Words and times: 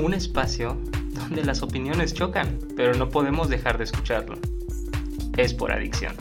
un 0.00 0.14
espacio 0.14 0.80
donde 1.14 1.44
las 1.44 1.62
opiniones 1.62 2.14
chocan, 2.14 2.58
pero 2.76 2.94
no 2.94 3.10
podemos 3.10 3.48
dejar 3.48 3.78
de 3.78 3.84
escucharlo. 3.84 4.36
Es 5.36 5.52
por 5.52 5.72
adicción. 5.72 6.14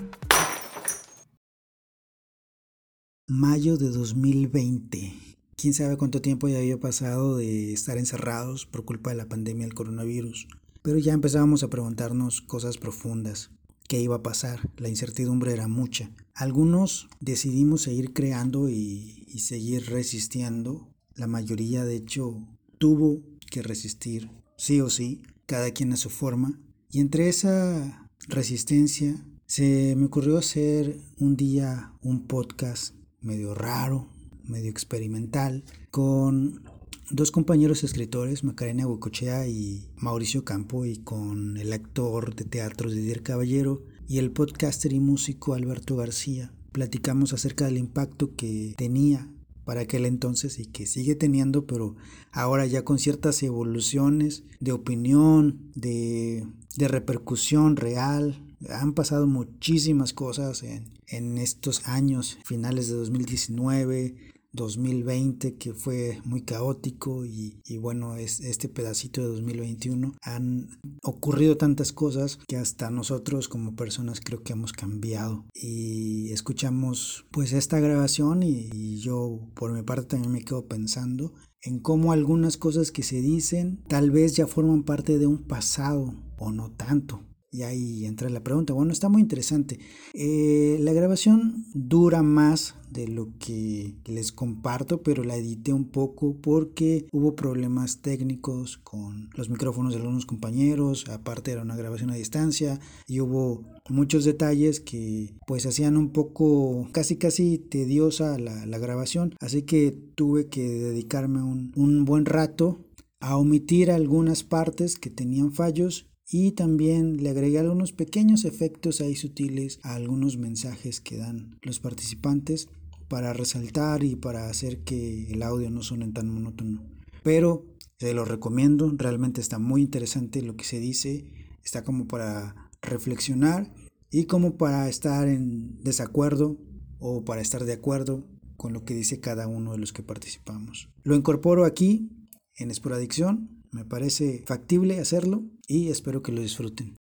Mayo 3.28 3.78
de 3.78 3.90
2020. 3.90 5.14
Quién 5.56 5.74
sabe 5.74 5.96
cuánto 5.96 6.22
tiempo 6.22 6.50
ya 6.50 6.58
había 6.58 6.80
pasado 6.80 7.38
de 7.38 7.72
estar 7.72 7.98
encerrados 7.98 8.66
por 8.66 8.84
culpa 8.84 9.12
de 9.12 9.18
la 9.18 9.30
pandemia 9.30 9.66
del 9.66 9.74
coronavirus. 9.74 10.48
Pero 10.82 10.98
ya 10.98 11.14
empezábamos 11.14 11.64
a 11.64 11.70
preguntarnos 11.70 12.42
cosas 12.42 12.78
profundas. 12.78 13.52
¿Qué 13.88 14.02
iba 14.02 14.18
a 14.18 14.24
pasar? 14.24 14.70
La 14.78 14.90
incertidumbre 14.90 15.54
era 15.54 15.68
mucha. 15.68 16.12
Algunos 16.34 17.08
decidimos 17.20 17.84
seguir 17.84 18.14
creando 18.14 18.70
y, 18.70 19.26
seguir 19.40 19.90
resistiendo. 19.90 20.90
La 21.16 21.28
mayoría, 21.28 21.86
de 21.86 21.96
hecho, 21.96 22.36
tuvo 22.78 23.22
que 23.52 23.62
resistir, 23.62 24.32
sí 24.58 24.82
o 24.82 24.90
sí, 24.90 25.22
cada 25.46 25.70
quien 25.70 25.94
a 25.94 25.98
su 25.98 26.10
forma. 26.10 26.60
Y 26.90 27.02
entre 27.02 27.30
esa 27.30 28.10
resistencia 28.28 29.24
se 29.46 29.96
me 29.96 30.06
ocurrió 30.06 30.38
hacer 30.38 30.98
un 31.20 31.36
día 31.36 31.94
un 32.02 32.26
podcast 32.26 32.96
medio 33.20 33.54
raro, 33.54 34.10
medio 34.44 34.72
experimental, 34.72 35.64
con 35.92 36.64
dos 37.12 37.32
compañeros 37.32 37.84
escritores, 37.84 38.44
Macarena 38.44 38.88
Huecochea 38.88 39.48
y 39.48 39.92
Mauricio 39.98 40.44
Campo, 40.46 40.86
y 40.86 40.98
con 40.98 41.58
el 41.58 41.74
actor 41.74 42.34
de 42.34 42.46
teatro 42.46 42.90
Didier 42.90 43.22
Caballero 43.22 43.84
y 44.08 44.18
el 44.18 44.32
podcaster 44.32 44.94
y 44.94 45.00
músico 45.00 45.54
Alberto 45.54 45.98
García. 45.98 46.54
Platicamos 46.72 47.34
acerca 47.34 47.66
del 47.66 47.78
impacto 47.78 48.36
que 48.36 48.74
tenía 48.78 49.30
para 49.66 49.82
aquel 49.82 50.06
entonces 50.06 50.60
y 50.60 50.66
que 50.66 50.86
sigue 50.86 51.16
teniendo, 51.16 51.66
pero 51.66 51.96
ahora 52.32 52.66
ya 52.66 52.84
con 52.84 53.00
ciertas 53.00 53.42
evoluciones 53.44 54.44
de 54.60 54.72
opinión, 54.72 55.72
de, 55.76 56.48
de 56.78 56.88
repercusión 56.88 57.76
real. 57.76 58.44
Han 58.70 58.94
pasado 58.94 59.28
muchísimas 59.28 60.14
cosas 60.14 60.64
en, 60.64 60.86
en 61.08 61.38
estos 61.38 61.88
años, 61.88 62.38
finales 62.46 62.88
de 62.88 62.96
2019, 62.96 64.16
2020 64.54 65.56
que 65.56 65.74
fue 65.74 66.20
muy 66.26 66.44
caótico 66.44 67.26
y, 67.26 67.60
y, 67.66 67.78
bueno, 67.78 68.16
es 68.16 68.40
este 68.40 68.70
pedacito 68.70 69.22
de 69.22 69.28
2021 69.28 70.16
han 70.22 70.70
ocurrido 71.04 71.58
tantas 71.58 71.92
cosas 71.92 72.40
que 72.48 72.58
hasta 72.58 72.90
nosotros 72.90 73.48
como 73.48 73.76
personas 73.76 74.22
creo 74.22 74.44
que 74.44 74.54
hemos 74.54 74.74
cambiado. 74.74 75.46
Y 75.54 76.32
escuchamos 76.32 77.26
pues 77.32 77.54
esta 77.54 77.80
grabación 77.80 78.44
y, 78.44 78.70
y 78.74 78.98
yo 79.00 79.40
por 79.56 79.74
mi 79.74 79.84
parte 79.84 80.08
también 80.08 80.32
me 80.32 80.44
quedo 80.44 80.68
pensando 80.68 81.34
en 81.62 81.80
cómo 81.80 82.12
algunas 82.12 82.58
cosas 82.58 82.92
que 82.92 83.04
se 83.04 83.22
dicen 83.22 83.84
tal 83.88 84.12
vez 84.12 84.36
ya 84.36 84.48
forman 84.48 84.84
parte 84.84 85.20
de 85.20 85.28
un 85.28 85.44
pasado 85.44 86.16
o 86.38 86.52
no 86.52 86.72
tanto 86.72 87.22
y 87.52 87.64
ahí 87.64 88.06
entra 88.06 88.30
la 88.30 88.44
pregunta. 88.44 88.74
Bueno, 88.74 88.94
está 88.94 89.10
muy 89.10 89.22
interesante. 89.22 89.80
Eh, 90.14 90.78
la 90.80 90.94
grabación 90.94 91.66
dura 91.74 92.24
más 92.24 92.76
de 92.90 93.08
lo 93.08 93.38
que 93.40 93.96
les 94.06 94.32
comparto, 94.32 95.02
pero 95.02 95.24
la 95.24 95.36
edité 95.36 95.74
un 95.74 95.90
poco 95.90 96.38
porque 96.42 97.08
hubo 97.12 97.36
problemas 97.36 98.02
técnicos 98.02 98.78
con 98.78 99.30
los 99.36 99.50
micrófonos 99.50 99.94
de 99.94 100.00
algunos 100.00 100.26
compañeros. 100.26 101.08
Aparte 101.10 101.52
era 101.52 101.62
una 101.62 101.76
grabación 101.76 102.10
a 102.12 102.16
distancia 102.16 102.80
y 103.06 103.20
hubo 103.20 103.64
muchos 103.90 104.24
detalles 104.24 104.80
que 104.80 105.36
pues 105.46 105.66
hacían 105.66 105.98
un 105.98 106.12
poco 106.12 106.88
casi 106.94 107.18
casi 107.18 107.58
tediosa 107.58 108.38
la, 108.38 108.66
la 108.66 108.78
grabación. 108.78 109.36
Así 109.42 109.64
que 109.64 109.92
tuve 110.16 110.48
que 110.48 110.68
dedicarme 110.70 111.44
un, 111.44 111.74
un 111.76 112.06
buen 112.06 112.26
rato 112.26 112.80
a 113.20 113.38
omitir 113.38 113.92
algunas 113.92 114.44
partes 114.44 114.98
que 114.98 115.10
tenían 115.10 115.52
fallos 115.52 116.11
y 116.34 116.54
también 116.54 117.22
le 117.22 117.30
agregué 117.30 117.60
algunos 117.60 117.92
pequeños 117.92 118.46
efectos 118.46 119.02
ahí 119.02 119.18
sutiles 119.18 119.80
a 119.84 119.96
algunos 119.96 120.38
mensajes 120.38 121.02
que 121.02 121.18
dan 121.18 121.60
los 121.62 121.82
participantes 121.82 122.70
para 123.10 123.34
resaltar 123.34 124.06
y 124.06 124.16
para 124.16 124.50
hacer 124.50 124.86
que 124.86 125.30
el 125.30 125.44
audio 125.44 125.70
no 125.70 125.84
suene 125.84 126.10
tan 126.14 126.30
monótono. 126.30 126.88
Pero 127.22 127.66
se 128.00 128.14
lo 128.14 128.24
recomiendo, 128.24 128.90
realmente 128.96 129.42
está 129.42 129.60
muy 129.60 129.82
interesante 129.82 130.42
lo 130.42 130.56
que 130.56 130.64
se 130.64 130.80
dice, 130.80 131.26
está 131.66 131.84
como 131.84 132.08
para 132.08 132.72
reflexionar 132.82 133.74
y 134.10 134.24
como 134.24 134.56
para 134.56 134.88
estar 134.88 135.28
en 135.28 135.84
desacuerdo 135.84 136.58
o 137.00 137.26
para 137.26 137.42
estar 137.42 137.66
de 137.66 137.74
acuerdo 137.74 138.26
con 138.56 138.72
lo 138.72 138.86
que 138.86 138.94
dice 138.94 139.20
cada 139.20 139.48
uno 139.48 139.74
de 139.74 139.80
los 139.80 139.92
que 139.92 140.02
participamos. 140.02 140.88
Lo 141.04 141.16
incorporo 141.16 141.66
aquí 141.66 142.10
en 142.56 142.72
Esporadicción 142.72 143.61
me 143.72 143.86
parece 143.86 144.44
factible 144.46 145.00
hacerlo 145.00 145.44
y 145.68 145.90
espero 145.90 146.22
que 146.22 146.32
lo 146.32 146.42
disfruten. 146.42 146.98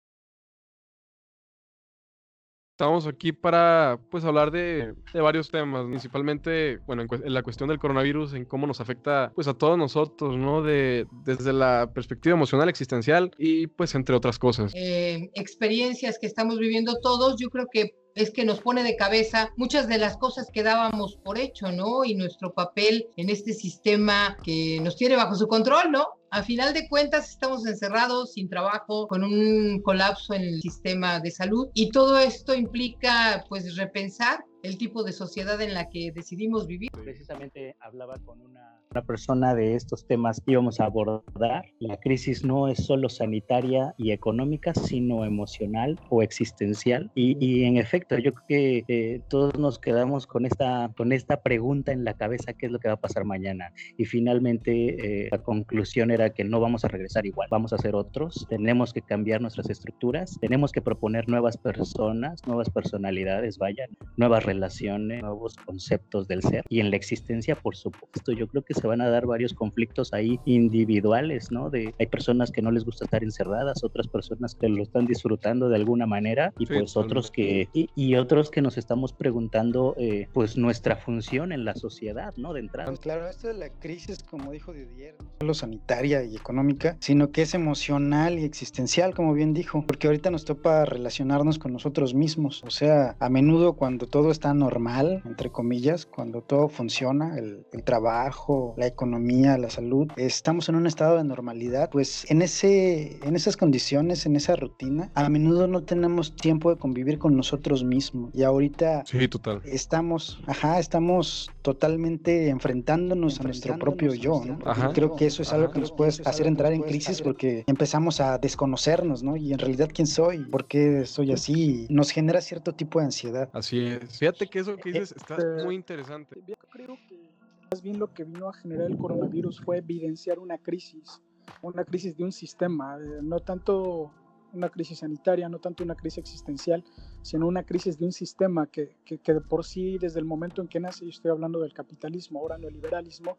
Estamos 2.79 3.07
aquí 3.07 3.33
para 3.33 3.99
pues 4.09 4.23
hablar 4.23 4.51
de, 4.51 4.93
de, 5.13 5.19
varios 5.19 5.51
temas, 5.51 5.85
principalmente, 5.85 6.77
bueno, 6.87 7.01
en, 7.01 7.09
en, 7.25 7.33
la 7.33 7.43
cuestión 7.43 7.67
del 7.67 7.77
coronavirus, 7.77 8.35
en 8.35 8.45
cómo 8.45 8.67
nos 8.67 8.79
afecta 8.79 9.33
pues 9.35 9.49
a 9.49 9.53
todos 9.53 9.77
nosotros, 9.77 10.37
¿no? 10.37 10.61
De, 10.61 11.05
desde 11.25 11.51
la 11.51 11.91
perspectiva 11.93 12.35
emocional, 12.35 12.69
existencial 12.69 13.31
y 13.37 13.67
pues 13.67 13.95
entre 13.95 14.15
otras 14.15 14.39
cosas. 14.39 14.71
Eh, 14.75 15.29
experiencias 15.33 16.17
que 16.21 16.27
estamos 16.27 16.57
viviendo 16.57 17.01
todos, 17.01 17.35
yo 17.37 17.49
creo 17.49 17.67
que 17.69 17.95
es 18.15 18.31
que 18.31 18.45
nos 18.45 18.61
pone 18.61 18.83
de 18.83 18.95
cabeza 18.95 19.51
muchas 19.57 19.89
de 19.89 19.97
las 19.97 20.15
cosas 20.15 20.49
que 20.49 20.63
dábamos 20.63 21.17
por 21.17 21.37
hecho, 21.37 21.73
¿no? 21.73 22.05
Y 22.05 22.15
nuestro 22.15 22.53
papel 22.53 23.07
en 23.17 23.29
este 23.29 23.53
sistema 23.53 24.37
que 24.41 24.79
nos 24.81 24.95
tiene 24.95 25.17
bajo 25.17 25.35
su 25.35 25.47
control, 25.47 25.91
¿no? 25.91 26.05
A 26.31 26.43
final 26.43 26.73
de 26.73 26.87
cuentas 26.87 27.29
estamos 27.31 27.65
encerrados, 27.65 28.33
sin 28.33 28.49
trabajo, 28.49 29.07
con 29.07 29.23
un 29.23 29.81
colapso 29.81 30.33
en 30.33 30.43
el 30.43 30.61
sistema 30.61 31.19
de 31.19 31.31
salud 31.31 31.69
y 31.73 31.89
todo 31.89 32.19
esto 32.19 32.53
implica 32.53 33.43
pues 33.49 33.75
repensar 33.75 34.45
el 34.63 34.77
tipo 34.77 35.03
de 35.03 35.13
sociedad 35.13 35.61
en 35.61 35.73
la 35.73 35.89
que 35.89 36.11
decidimos 36.11 36.67
vivir. 36.67 36.91
Precisamente 36.91 37.75
hablaba 37.79 38.17
con 38.19 38.41
una, 38.41 38.79
una, 38.91 39.01
persona 39.03 39.55
de 39.55 39.75
estos 39.75 40.05
temas 40.05 40.41
que 40.41 40.51
íbamos 40.51 40.79
a 40.79 40.85
abordar. 40.85 41.65
La 41.79 41.97
crisis 41.97 42.43
no 42.43 42.67
es 42.67 42.85
solo 42.85 43.09
sanitaria 43.09 43.93
y 43.97 44.11
económica, 44.11 44.73
sino 44.73 45.25
emocional 45.25 45.99
o 46.09 46.21
existencial. 46.21 47.11
Y, 47.15 47.37
y 47.43 47.63
en 47.63 47.77
efecto, 47.77 48.17
yo 48.17 48.33
creo 48.33 48.47
que 48.47 48.83
eh, 48.87 49.21
todos 49.29 49.57
nos 49.57 49.79
quedamos 49.79 50.27
con 50.27 50.45
esta, 50.45 50.91
con 50.97 51.11
esta 51.11 51.41
pregunta 51.41 51.91
en 51.91 52.03
la 52.03 52.15
cabeza, 52.15 52.53
¿qué 52.53 52.65
es 52.65 52.71
lo 52.71 52.79
que 52.79 52.87
va 52.89 52.95
a 52.95 53.01
pasar 53.01 53.25
mañana? 53.25 53.71
Y 53.97 54.05
finalmente 54.05 55.25
eh, 55.25 55.29
la 55.31 55.41
conclusión 55.41 56.11
era 56.11 56.31
que 56.31 56.43
no 56.43 56.59
vamos 56.59 56.83
a 56.83 56.87
regresar 56.87 57.25
igual, 57.25 57.47
vamos 57.51 57.73
a 57.73 57.77
ser 57.77 57.95
otros, 57.95 58.45
tenemos 58.49 58.93
que 58.93 59.01
cambiar 59.01 59.41
nuestras 59.41 59.69
estructuras, 59.69 60.37
tenemos 60.41 60.71
que 60.71 60.81
proponer 60.81 61.29
nuevas 61.29 61.57
personas, 61.57 62.45
nuevas 62.45 62.69
personalidades, 62.69 63.57
vayan, 63.57 63.89
nuevas 64.17 64.43
relaciones, 64.49 65.21
nuevos 65.21 65.55
conceptos 65.55 66.27
del 66.27 66.41
ser 66.41 66.63
y 66.69 66.79
en 66.79 66.89
la 66.89 66.95
existencia, 66.95 67.55
por 67.55 67.75
supuesto, 67.75 68.31
yo 68.31 68.47
creo 68.47 68.63
que 68.63 68.73
se 68.73 68.87
van 68.87 69.01
a 69.01 69.09
dar 69.09 69.25
varios 69.27 69.53
conflictos 69.53 70.13
ahí 70.13 70.39
individuales, 70.45 71.51
¿no? 71.51 71.69
De 71.69 71.93
hay 71.99 72.07
personas 72.07 72.51
que 72.51 72.61
no 72.61 72.71
les 72.71 72.83
gusta 72.83 73.05
estar 73.05 73.23
encerradas, 73.23 73.83
otras 73.83 74.07
personas 74.07 74.55
que 74.55 74.67
lo 74.69 74.81
están 74.81 75.05
disfrutando 75.05 75.69
de 75.69 75.75
alguna 75.75 76.07
manera 76.07 76.53
y 76.57 76.65
sí, 76.65 76.73
pues 76.73 76.97
otros 76.97 77.29
que 77.31 77.69
y, 77.73 77.89
y, 77.95 78.15
otros 78.15 78.49
que 78.49 78.61
nos 78.61 78.77
estamos 78.77 79.13
preguntando 79.13 79.93
eh, 79.97 80.27
pues 80.33 80.57
nuestra 80.57 80.95
función 80.95 81.51
en 81.51 81.63
la 81.65 81.75
sociedad, 81.75 82.33
¿no? 82.37 82.53
De 82.53 82.61
entrada. 82.61 82.87
Pues 82.87 82.99
claro, 82.99 83.27
esto 83.27 83.47
de 83.47 83.53
la 83.53 83.69
crisis, 83.69 84.23
como 84.23 84.51
dijo 84.51 84.73
Didier, 84.73 85.15
no 85.19 85.27
solo 85.39 85.53
sanitaria 85.53 86.23
y 86.23 86.35
económica, 86.35 86.97
sino 86.99 87.31
que 87.31 87.43
es 87.43 87.53
emocional 87.53 88.39
y 88.39 88.43
existencial, 88.43 89.13
como 89.13 89.33
bien 89.33 89.53
dijo, 89.53 89.83
porque 89.85 90.07
ahorita 90.07 90.31
nos 90.31 90.45
toca 90.45 90.85
relacionarnos 90.85 91.59
con 91.59 91.73
nosotros 91.73 92.13
mismos, 92.13 92.63
o 92.65 92.71
sea, 92.71 93.15
a 93.19 93.29
menudo 93.29 93.73
cuando 93.73 94.07
todo 94.07 94.31
está 94.31 94.38
normal, 94.53 95.21
entre 95.25 95.51
comillas, 95.51 96.05
cuando 96.05 96.41
todo 96.41 96.69
funciona, 96.69 97.37
el, 97.37 97.65
el 97.71 97.83
trabajo, 97.83 98.73
la 98.77 98.87
economía, 98.87 99.57
la 99.57 99.69
salud, 99.69 100.07
estamos 100.17 100.69
en 100.69 100.75
un 100.75 100.87
estado 100.87 101.17
de 101.17 101.23
normalidad, 101.23 101.89
pues 101.89 102.29
en, 102.29 102.41
ese, 102.41 103.19
en 103.23 103.35
esas 103.35 103.57
condiciones, 103.57 104.25
en 104.25 104.35
esa 104.35 104.55
rutina, 104.55 105.11
a 105.15 105.29
menudo 105.29 105.67
no 105.67 105.83
tenemos 105.83 106.35
tiempo 106.35 106.69
de 106.69 106.77
convivir 106.77 107.19
con 107.19 107.35
nosotros 107.35 107.83
mismos. 107.83 108.31
Y 108.33 108.43
ahorita 108.43 109.03
sí, 109.05 109.27
total. 109.27 109.61
estamos, 109.65 110.41
ajá, 110.47 110.79
estamos 110.79 111.51
totalmente 111.61 112.49
enfrentándonos 112.49 113.39
a 113.39 113.43
nuestro 113.43 113.77
propio 113.77 114.13
yo, 114.13 114.43
¿no? 114.45 114.59
Ajá. 114.65 114.91
Creo 114.93 115.15
que 115.15 115.25
eso 115.27 115.41
es 115.41 115.53
algo 115.53 115.71
que 115.71 115.79
nos 115.79 115.91
puede 115.91 116.11
hacer 116.25 116.47
entrar 116.47 116.73
en 116.73 116.81
crisis 116.81 117.21
porque 117.21 117.63
empezamos 117.67 118.19
a 118.21 118.37
desconocernos, 118.37 119.23
¿no? 119.23 119.35
Y 119.35 119.53
en 119.53 119.59
realidad, 119.59 119.89
¿quién 119.93 120.07
soy? 120.07 120.39
¿Por 120.39 120.65
qué 120.65 121.05
soy 121.05 121.31
así? 121.31 121.87
Nos 121.89 122.11
genera 122.11 122.41
cierto 122.41 122.73
tipo 122.73 122.99
de 122.99 123.05
ansiedad. 123.05 123.49
Así 123.53 123.79
es. 123.79 123.99
Fíjate 124.31 124.49
que 124.49 124.59
eso 124.59 124.77
que 124.77 124.91
dices 124.91 125.13
está 125.13 125.35
Este, 125.35 125.63
muy 125.63 125.75
interesante. 125.75 126.41
Yo 126.47 126.55
creo 126.71 126.97
que 127.07 127.29
más 127.71 127.81
bien 127.81 127.99
lo 127.99 128.13
que 128.13 128.23
vino 128.23 128.49
a 128.49 128.53
generar 128.53 128.89
el 128.89 128.97
coronavirus 128.97 129.61
fue 129.61 129.77
evidenciar 129.77 130.39
una 130.39 130.57
crisis, 130.57 131.21
una 131.61 131.83
crisis 131.83 132.17
de 132.17 132.23
un 132.23 132.31
sistema, 132.31 132.97
eh, 132.97 133.19
no 133.21 133.39
tanto 133.39 134.11
una 134.53 134.69
crisis 134.69 134.99
sanitaria, 134.99 135.47
no 135.47 135.59
tanto 135.59 135.83
una 135.83 135.95
crisis 135.95 136.19
existencial, 136.19 136.83
sino 137.21 137.47
una 137.47 137.63
crisis 137.63 137.99
de 137.99 138.05
un 138.05 138.11
sistema 138.11 138.65
que, 138.67 138.97
que, 139.05 139.19
que 139.19 139.33
de 139.35 139.41
por 139.41 139.63
sí, 139.63 139.97
desde 139.99 140.19
el 140.19 140.25
momento 140.25 140.61
en 140.61 140.67
que 140.67 140.79
nace, 140.79 141.05
y 141.05 141.09
estoy 141.09 141.29
hablando 141.29 141.59
del 141.59 141.73
capitalismo, 141.73 142.39
ahora 142.39 142.57
neoliberalismo, 142.57 143.37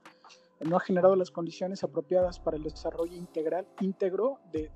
no 0.61 0.77
ha 0.77 0.81
generado 0.81 1.17
las 1.17 1.31
condiciones 1.31 1.83
apropiadas 1.83 2.39
para 2.39 2.57
el 2.57 2.63
desarrollo 2.63 3.17
integral, 3.17 3.67
íntegro 3.81 4.41
de, 4.53 4.71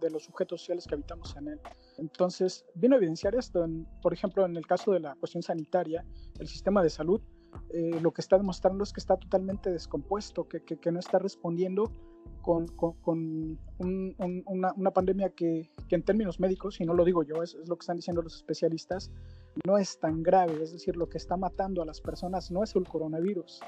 de, 0.00 0.10
los 0.10 0.24
sujetos 0.24 0.60
sociales 0.60 0.86
que 0.86 0.94
habitamos 0.94 1.34
en 1.36 1.48
él. 1.48 1.60
Entonces, 1.98 2.64
vino 2.74 2.94
a 2.94 2.98
evidenciar 2.98 3.34
esto, 3.34 3.66
por 4.00 4.12
ejemplo, 4.12 4.44
en 4.46 4.56
el 4.56 4.66
caso 4.66 4.92
de 4.92 5.00
la 5.00 5.16
cuestión 5.16 5.42
sanitaria, 5.42 6.04
el 6.38 6.46
sistema 6.46 6.82
de 6.82 6.90
salud, 6.90 7.20
eh, 7.70 7.98
lo 8.00 8.12
que 8.12 8.20
está 8.20 8.36
demostrando 8.36 8.84
es 8.84 8.92
que 8.92 9.00
está 9.00 9.16
totalmente 9.16 9.70
descompuesto, 9.70 10.46
que, 10.46 10.60
que, 10.60 10.92
no 10.92 11.00
está 11.00 11.18
respondiendo 11.18 11.90
con, 12.42 12.66
con, 12.68 13.58
una, 13.78 14.72
una, 14.76 14.90
pandemia 14.90 15.30
que, 15.30 15.70
que, 15.88 15.96
en 15.96 16.02
términos 16.02 16.38
médicos, 16.38 16.80
y 16.80 16.84
no 16.84 16.94
lo 16.94 17.04
digo 17.04 17.22
yo, 17.22 17.42
es, 17.42 17.54
es, 17.54 17.68
lo 17.68 17.76
que 17.76 17.82
están 17.82 17.96
diciendo 17.96 18.22
los 18.22 18.36
especialistas, 18.36 19.10
no 19.66 19.78
es 19.78 19.98
tan 19.98 20.22
grave, 20.22 20.62
es 20.62 20.72
decir, 20.72 20.96
lo 20.96 21.08
que 21.08 21.18
está 21.18 21.36
matando 21.36 21.82
a 21.82 21.86
las 21.86 22.00
personas 22.00 22.50
no 22.50 22.62
es 22.62 22.74
el 22.76 22.86
coronavirus, 22.86 23.60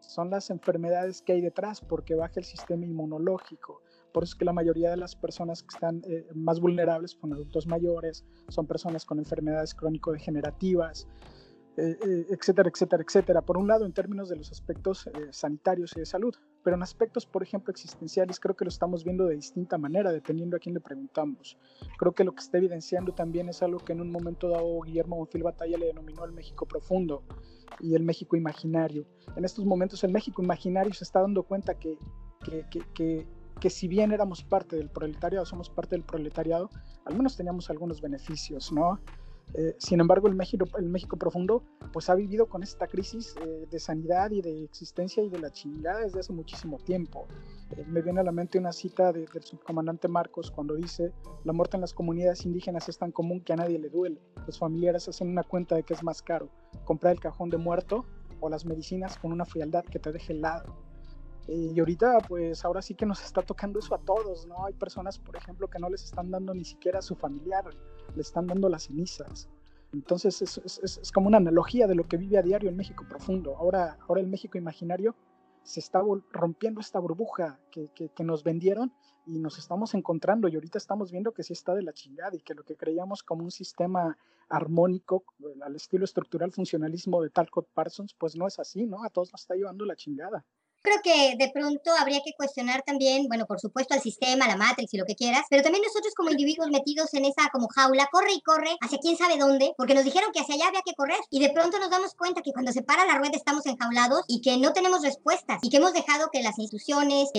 son 0.00 0.30
las 0.30 0.50
enfermedades 0.50 1.22
que 1.22 1.32
hay 1.32 1.40
detrás 1.40 1.80
porque 1.80 2.14
baja 2.14 2.34
el 2.36 2.44
sistema 2.44 2.84
inmunológico. 2.84 3.82
Por 4.12 4.24
eso 4.24 4.32
es 4.32 4.38
que 4.38 4.44
la 4.44 4.52
mayoría 4.52 4.90
de 4.90 4.96
las 4.96 5.14
personas 5.14 5.62
que 5.62 5.74
están 5.74 6.02
eh, 6.08 6.26
más 6.34 6.60
vulnerables 6.60 7.12
son 7.12 7.32
adultos 7.32 7.66
mayores, 7.66 8.24
son 8.48 8.66
personas 8.66 9.04
con 9.04 9.18
enfermedades 9.18 9.74
crónico-degenerativas, 9.74 11.06
eh, 11.76 11.96
eh, 12.04 12.26
etcétera, 12.30 12.70
etcétera, 12.72 13.04
etcétera. 13.06 13.42
Por 13.42 13.58
un 13.58 13.68
lado, 13.68 13.84
en 13.84 13.92
términos 13.92 14.28
de 14.28 14.36
los 14.36 14.50
aspectos 14.50 15.08
sanitarios 15.30 15.92
y 15.96 16.00
de 16.00 16.06
salud, 16.06 16.34
pero 16.68 16.76
en 16.76 16.82
aspectos, 16.82 17.24
por 17.24 17.42
ejemplo, 17.42 17.70
existenciales, 17.70 18.38
creo 18.38 18.54
que 18.54 18.66
lo 18.66 18.68
estamos 18.68 19.02
viendo 19.02 19.24
de 19.24 19.36
distinta 19.36 19.78
manera, 19.78 20.12
dependiendo 20.12 20.54
a 20.54 20.60
quién 20.60 20.74
le 20.74 20.82
preguntamos. 20.82 21.56
Creo 21.96 22.12
que 22.12 22.24
lo 22.24 22.34
que 22.34 22.42
está 22.42 22.58
evidenciando 22.58 23.14
también 23.14 23.48
es 23.48 23.62
algo 23.62 23.78
que 23.78 23.94
en 23.94 24.02
un 24.02 24.10
momento 24.10 24.50
dado 24.50 24.82
Guillermo 24.82 25.16
Bonfil 25.16 25.44
Batalla 25.44 25.78
le 25.78 25.86
denominó 25.86 26.26
el 26.26 26.32
México 26.32 26.66
profundo 26.66 27.22
y 27.80 27.94
el 27.94 28.02
México 28.02 28.36
imaginario. 28.36 29.06
En 29.34 29.46
estos 29.46 29.64
momentos 29.64 30.04
el 30.04 30.12
México 30.12 30.42
imaginario 30.42 30.92
se 30.92 31.04
está 31.04 31.22
dando 31.22 31.42
cuenta 31.42 31.72
que, 31.78 31.96
que, 32.44 32.66
que, 32.92 33.26
que 33.58 33.70
si 33.70 33.88
bien 33.88 34.12
éramos 34.12 34.44
parte 34.44 34.76
del 34.76 34.90
proletariado, 34.90 35.46
somos 35.46 35.70
parte 35.70 35.96
del 35.96 36.04
proletariado, 36.04 36.68
al 37.06 37.16
menos 37.16 37.34
teníamos 37.34 37.70
algunos 37.70 38.02
beneficios, 38.02 38.70
¿no? 38.72 39.00
Eh, 39.54 39.74
sin 39.78 40.00
embargo, 40.00 40.28
el 40.28 40.34
México, 40.34 40.66
el 40.78 40.88
México 40.88 41.16
profundo 41.16 41.62
pues 41.92 42.10
ha 42.10 42.14
vivido 42.14 42.46
con 42.46 42.62
esta 42.62 42.86
crisis 42.86 43.34
eh, 43.40 43.66
de 43.70 43.78
sanidad 43.78 44.30
y 44.30 44.42
de 44.42 44.64
existencia 44.64 45.22
y 45.22 45.28
de 45.28 45.38
la 45.38 45.50
chingada 45.50 46.00
desde 46.00 46.20
hace 46.20 46.32
muchísimo 46.32 46.78
tiempo. 46.78 47.26
Eh, 47.76 47.84
me 47.86 48.02
viene 48.02 48.20
a 48.20 48.24
la 48.24 48.32
mente 48.32 48.58
una 48.58 48.72
cita 48.72 49.12
del 49.12 49.28
subcomandante 49.42 50.08
Marcos 50.08 50.50
cuando 50.50 50.74
dice, 50.74 51.12
la 51.44 51.52
muerte 51.52 51.76
en 51.76 51.82
las 51.82 51.94
comunidades 51.94 52.44
indígenas 52.44 52.88
es 52.88 52.98
tan 52.98 53.10
común 53.10 53.40
que 53.40 53.52
a 53.52 53.56
nadie 53.56 53.78
le 53.78 53.88
duele. 53.88 54.20
Los 54.46 54.58
familiares 54.58 55.08
hacen 55.08 55.28
una 55.28 55.42
cuenta 55.42 55.74
de 55.76 55.82
que 55.82 55.94
es 55.94 56.02
más 56.02 56.22
caro, 56.22 56.50
comprar 56.84 57.14
el 57.14 57.20
cajón 57.20 57.50
de 57.50 57.56
muerto 57.56 58.04
o 58.40 58.48
las 58.48 58.64
medicinas 58.64 59.16
con 59.18 59.32
una 59.32 59.44
frialdad 59.44 59.84
que 59.84 59.98
te 59.98 60.12
deje 60.12 60.32
helado. 60.32 60.87
Y 61.48 61.78
ahorita, 61.80 62.18
pues 62.28 62.64
ahora 62.64 62.82
sí 62.82 62.94
que 62.94 63.06
nos 63.06 63.24
está 63.24 63.40
tocando 63.40 63.78
eso 63.78 63.94
a 63.94 63.98
todos, 63.98 64.46
¿no? 64.46 64.66
Hay 64.66 64.74
personas, 64.74 65.18
por 65.18 65.34
ejemplo, 65.34 65.68
que 65.68 65.78
no 65.78 65.88
les 65.88 66.04
están 66.04 66.30
dando 66.30 66.52
ni 66.52 66.64
siquiera 66.64 66.98
a 66.98 67.02
su 67.02 67.14
familiar 67.14 67.64
le 68.14 68.22
están 68.22 68.46
dando 68.46 68.68
las 68.68 68.84
cenizas. 68.84 69.48
Entonces 69.92 70.42
es, 70.42 70.58
es, 70.82 71.12
como 71.12 71.28
una 71.28 71.38
analogía 71.38 71.86
de 71.86 71.94
lo 71.94 72.06
que 72.06 72.18
vive 72.18 72.36
a 72.36 72.42
diario 72.42 72.68
en 72.68 72.76
México 72.76 73.06
profundo. 73.08 73.56
Ahora, 73.56 73.96
ahora 74.06 74.20
el 74.20 74.26
México 74.26 74.58
imaginario 74.58 75.14
se 75.62 75.80
está 75.80 76.02
rompiendo 76.30 76.80
esta 76.80 76.98
burbuja 76.98 77.58
que, 77.70 77.88
que, 77.94 78.10
que, 78.10 78.24
nos 78.24 78.42
vendieron 78.44 78.92
y 79.26 79.38
nos 79.38 79.58
estamos 79.58 79.94
encontrando 79.94 80.48
y 80.48 80.54
ahorita 80.54 80.78
estamos 80.78 81.10
viendo 81.10 81.32
que 81.32 81.42
sí 81.42 81.52
está 81.52 81.74
de 81.74 81.82
la 81.82 81.92
chingada 81.92 82.36
y 82.36 82.40
que 82.40 82.54
lo 82.54 82.64
que 82.64 82.76
creíamos 82.76 83.22
como 83.22 83.44
un 83.44 83.50
sistema 83.50 84.16
armónico 84.48 85.24
al 85.62 85.76
estilo 85.76 86.04
estructural 86.04 86.52
funcionalismo 86.52 87.22
de 87.22 87.30
Talcott 87.30 87.68
Parsons, 87.72 88.14
pues 88.14 88.36
no 88.36 88.46
es 88.46 88.58
así, 88.58 88.86
¿no? 88.86 89.04
A 89.04 89.10
todos 89.10 89.32
nos 89.32 89.42
está 89.42 89.54
llevando 89.54 89.84
la 89.84 89.96
chingada. 89.96 90.44
Creo 90.82 90.98
que 91.02 91.34
de 91.36 91.50
pronto 91.52 91.90
habría 91.98 92.20
que 92.24 92.32
cuestionar 92.36 92.82
también, 92.82 93.26
bueno, 93.26 93.46
por 93.46 93.60
supuesto 93.60 93.94
al 93.94 94.00
sistema, 94.00 94.46
la 94.46 94.56
Matrix 94.56 94.94
y 94.94 94.96
lo 94.96 95.04
que 95.04 95.16
quieras, 95.16 95.44
pero 95.50 95.62
también 95.62 95.82
nosotros 95.84 96.14
como 96.14 96.30
individuos 96.30 96.68
metidos 96.70 97.12
en 97.14 97.24
esa 97.24 97.48
como 97.52 97.68
jaula, 97.68 98.08
corre 98.12 98.32
y 98.32 98.40
corre 98.40 98.76
hacia 98.80 98.98
quién 98.98 99.16
sabe 99.16 99.38
dónde, 99.38 99.72
porque 99.76 99.94
nos 99.94 100.04
dijeron 100.04 100.30
que 100.32 100.40
hacia 100.40 100.54
allá 100.54 100.68
había 100.68 100.82
que 100.82 100.94
correr 100.94 101.18
y 101.30 101.40
de 101.40 101.50
pronto 101.50 101.78
nos 101.78 101.90
damos 101.90 102.14
cuenta 102.14 102.42
que 102.42 102.52
cuando 102.52 102.72
se 102.72 102.82
para 102.82 103.06
la 103.06 103.18
rueda 103.18 103.36
estamos 103.36 103.66
enjaulados 103.66 104.22
y 104.28 104.40
que 104.40 104.56
no 104.56 104.72
tenemos 104.72 105.02
respuestas 105.02 105.58
y 105.62 105.70
que 105.70 105.78
hemos 105.78 105.92
dejado 105.92 106.28
que 106.32 106.42
las 106.42 106.58
instituciones 106.58 107.30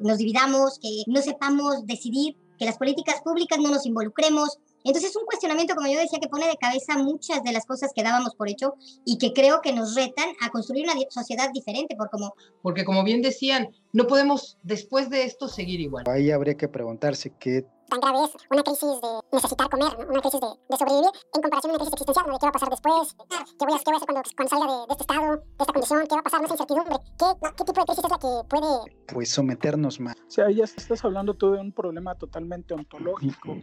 nos 0.00 0.18
dividamos, 0.18 0.78
que 0.78 1.04
no 1.06 1.22
sepamos 1.22 1.86
decidir, 1.86 2.36
que 2.58 2.64
las 2.64 2.78
políticas 2.78 3.22
públicas 3.22 3.58
no 3.58 3.70
nos 3.70 3.86
involucremos, 3.86 4.58
entonces 4.84 5.10
es 5.10 5.16
un 5.16 5.24
cuestionamiento, 5.24 5.74
como 5.74 5.88
yo 5.88 5.98
decía, 5.98 6.18
que 6.20 6.28
pone 6.28 6.46
de 6.46 6.56
cabeza 6.56 6.98
muchas 6.98 7.42
de 7.42 7.52
las 7.52 7.66
cosas 7.66 7.92
que 7.94 8.02
dábamos 8.02 8.34
por 8.34 8.48
hecho 8.48 8.74
y 9.04 9.18
que 9.18 9.32
creo 9.32 9.60
que 9.60 9.72
nos 9.72 9.94
retan 9.94 10.30
a 10.40 10.50
construir 10.50 10.84
una 10.84 10.94
sociedad 11.10 11.50
diferente. 11.52 11.96
Por 11.96 12.10
como... 12.10 12.34
Porque 12.62 12.84
como 12.84 13.04
bien 13.04 13.22
decían, 13.22 13.68
no 13.92 14.06
podemos 14.06 14.58
después 14.62 15.10
de 15.10 15.24
esto 15.24 15.48
seguir 15.48 15.80
igual. 15.80 16.04
Ahí 16.08 16.30
habría 16.30 16.56
que 16.56 16.68
preguntarse 16.68 17.32
qué 17.38 17.66
tan 17.92 18.00
grave 18.00 18.24
es 18.24 18.30
una 18.50 18.62
crisis 18.62 19.00
de 19.02 19.08
necesitar 19.32 19.68
comer, 19.68 19.92
una 20.08 20.20
crisis 20.22 20.40
de, 20.40 20.46
de, 20.46 20.76
sobrevivir, 20.78 21.10
en 21.34 21.42
comparación 21.42 21.70
a 21.70 21.74
una 21.74 21.78
crisis 21.84 21.92
existencial, 21.92 22.26
¿no? 22.26 22.32
de 22.32 22.38
qué 22.38 22.46
va 22.46 22.48
a 22.48 22.52
pasar 22.52 22.70
después, 22.70 23.12
qué 23.12 23.24
voy 23.28 23.36
a, 23.36 23.44
qué 23.44 23.64
voy 23.64 23.72
a 23.72 23.76
hacer 23.76 24.06
cuando, 24.06 24.22
cuando 24.34 24.48
salga 24.48 24.66
de, 24.72 24.78
de, 24.86 24.92
este 24.92 25.02
estado, 25.02 25.36
de 25.36 25.60
esta 25.60 25.72
condición, 25.72 26.06
qué 26.08 26.14
va 26.14 26.20
a 26.20 26.24
pasar, 26.24 26.40
más 26.40 26.50
incertidumbre, 26.50 26.96
¿Qué, 27.18 27.26
qué 27.56 27.64
tipo 27.64 27.80
de 27.80 27.86
crisis 27.86 28.04
es 28.04 28.10
la 28.10 28.18
que 28.18 28.32
puede... 28.48 28.72
Pues 29.12 29.28
someternos 29.28 30.00
más. 30.00 30.16
O 30.16 30.30
sea, 30.30 30.50
ya 30.50 30.64
estás 30.64 31.04
hablando 31.04 31.34
tú 31.34 31.52
de 31.52 31.60
un 31.60 31.72
problema 31.72 32.14
totalmente 32.14 32.72
ontológico. 32.72 33.56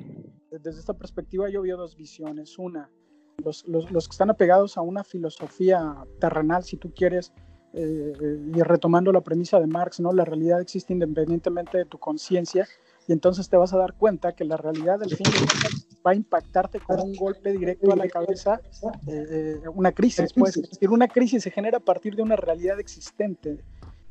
Desde 0.52 0.80
esta 0.80 0.94
perspectiva 0.94 1.50
yo 1.50 1.62
veo 1.62 1.78
dos 1.78 1.96
visiones. 1.96 2.58
Una, 2.58 2.90
los, 3.44 3.68
los, 3.68 3.92
los 3.92 4.08
que 4.08 4.14
están 4.14 4.30
apegados 4.30 4.78
a 4.78 4.82
una 4.82 5.04
filosofía 5.04 5.96
terrenal, 6.20 6.64
si 6.64 6.78
tú 6.78 6.92
quieres, 6.94 7.32
eh, 7.74 8.14
y 8.56 8.62
retomando 8.62 9.12
la 9.12 9.22
premisa 9.22 9.60
de 9.60 9.68
Marx, 9.68 10.00
¿no? 10.00 10.12
La 10.12 10.26
realidad 10.26 10.60
existe 10.60 10.92
independientemente 10.92 11.78
de 11.78 11.86
tu 11.86 12.00
conciencia 12.00 12.68
y 13.08 13.12
entonces 13.12 13.48
te 13.48 13.58
vas 13.58 13.74
a 13.74 13.78
dar 13.78 13.94
cuenta 13.94 14.34
que 14.34 14.44
la 14.44 14.58
realidad 14.58 15.00
del 15.00 15.16
fin 15.16 15.28
va 16.06 16.12
a 16.12 16.16
impactarte 16.16 16.80
con 16.80 17.00
un 17.00 17.16
golpe 17.16 17.52
directo 17.52 17.92
a 17.92 17.96
la 17.96 18.08
cabeza, 18.08 18.60
eh, 19.08 19.60
eh, 19.64 19.70
una 19.74 19.92
crisis, 19.92 20.34
pues, 20.34 20.58
es 20.58 20.90
una 20.90 21.08
crisis 21.08 21.44
se 21.44 21.52
genera 21.52 21.78
a 21.78 21.82
partir 21.82 22.16
de 22.16 22.24
una 22.24 22.36
realidad 22.36 22.80
existente. 22.80 23.64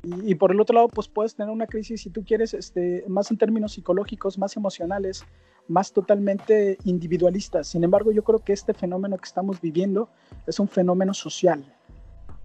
Y, 0.04 0.36
por 0.36 0.52
el 0.52 0.60
otro 0.60 0.76
lado, 0.76 0.88
pues 0.88 1.08
puedes 1.08 1.34
tener 1.34 1.52
una 1.52 1.66
crisis, 1.66 2.02
si 2.02 2.10
tú 2.10 2.24
quieres, 2.24 2.54
este, 2.54 3.04
más 3.08 3.32
en 3.32 3.36
términos 3.36 3.72
psicológicos, 3.72 4.38
más 4.38 4.56
emocionales, 4.56 5.24
más 5.68 5.92
totalmente 5.92 6.78
individualistas. 6.84 7.68
Sin 7.68 7.84
embargo, 7.84 8.10
yo 8.12 8.24
creo 8.24 8.40
que 8.40 8.52
este 8.52 8.74
fenómeno 8.74 9.16
que 9.16 9.26
estamos 9.26 9.60
viviendo 9.60 10.08
es 10.46 10.58
un 10.58 10.68
fenómeno 10.68 11.14
social. 11.14 11.64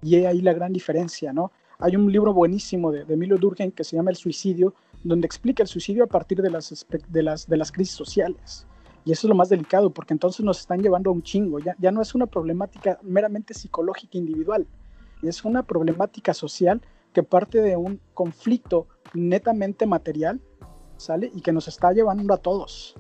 Y 0.01 0.15
ahí 0.25 0.41
la 0.41 0.53
gran 0.53 0.73
diferencia, 0.73 1.33
¿no? 1.33 1.51
Hay 1.79 1.95
un 1.95 2.11
libro 2.11 2.33
buenísimo 2.33 2.91
de, 2.91 3.05
de 3.05 3.13
Emilio 3.13 3.37
Durkheim 3.37 3.71
que 3.71 3.83
se 3.83 3.95
llama 3.95 4.11
El 4.11 4.17
suicidio, 4.17 4.73
donde 5.03 5.25
explica 5.25 5.63
el 5.63 5.67
suicidio 5.67 6.03
a 6.03 6.07
partir 6.07 6.41
de 6.41 6.49
las, 6.49 6.85
de 7.09 7.23
las, 7.23 7.47
de 7.47 7.57
las 7.57 7.71
crisis 7.71 7.95
sociales. 7.95 8.67
Y 9.05 9.11
eso 9.11 9.27
es 9.27 9.29
lo 9.29 9.35
más 9.35 9.49
delicado, 9.49 9.89
porque 9.89 10.13
entonces 10.13 10.45
nos 10.45 10.59
están 10.59 10.81
llevando 10.81 11.09
a 11.09 11.13
un 11.13 11.23
chingo. 11.23 11.59
Ya, 11.59 11.75
ya 11.79 11.91
no 11.91 12.01
es 12.01 12.15
una 12.15 12.25
problemática 12.25 12.99
meramente 13.01 13.53
psicológica 13.53 14.17
individual, 14.17 14.65
es 15.21 15.43
una 15.45 15.63
problemática 15.63 16.33
social 16.33 16.81
que 17.13 17.23
parte 17.23 17.61
de 17.61 17.77
un 17.77 17.99
conflicto 18.13 18.87
netamente 19.13 19.85
material, 19.85 20.41
¿sale? 20.97 21.31
Y 21.33 21.41
que 21.41 21.51
nos 21.51 21.67
está 21.67 21.91
llevando 21.91 22.33
a 22.33 22.37
todos. 22.37 22.95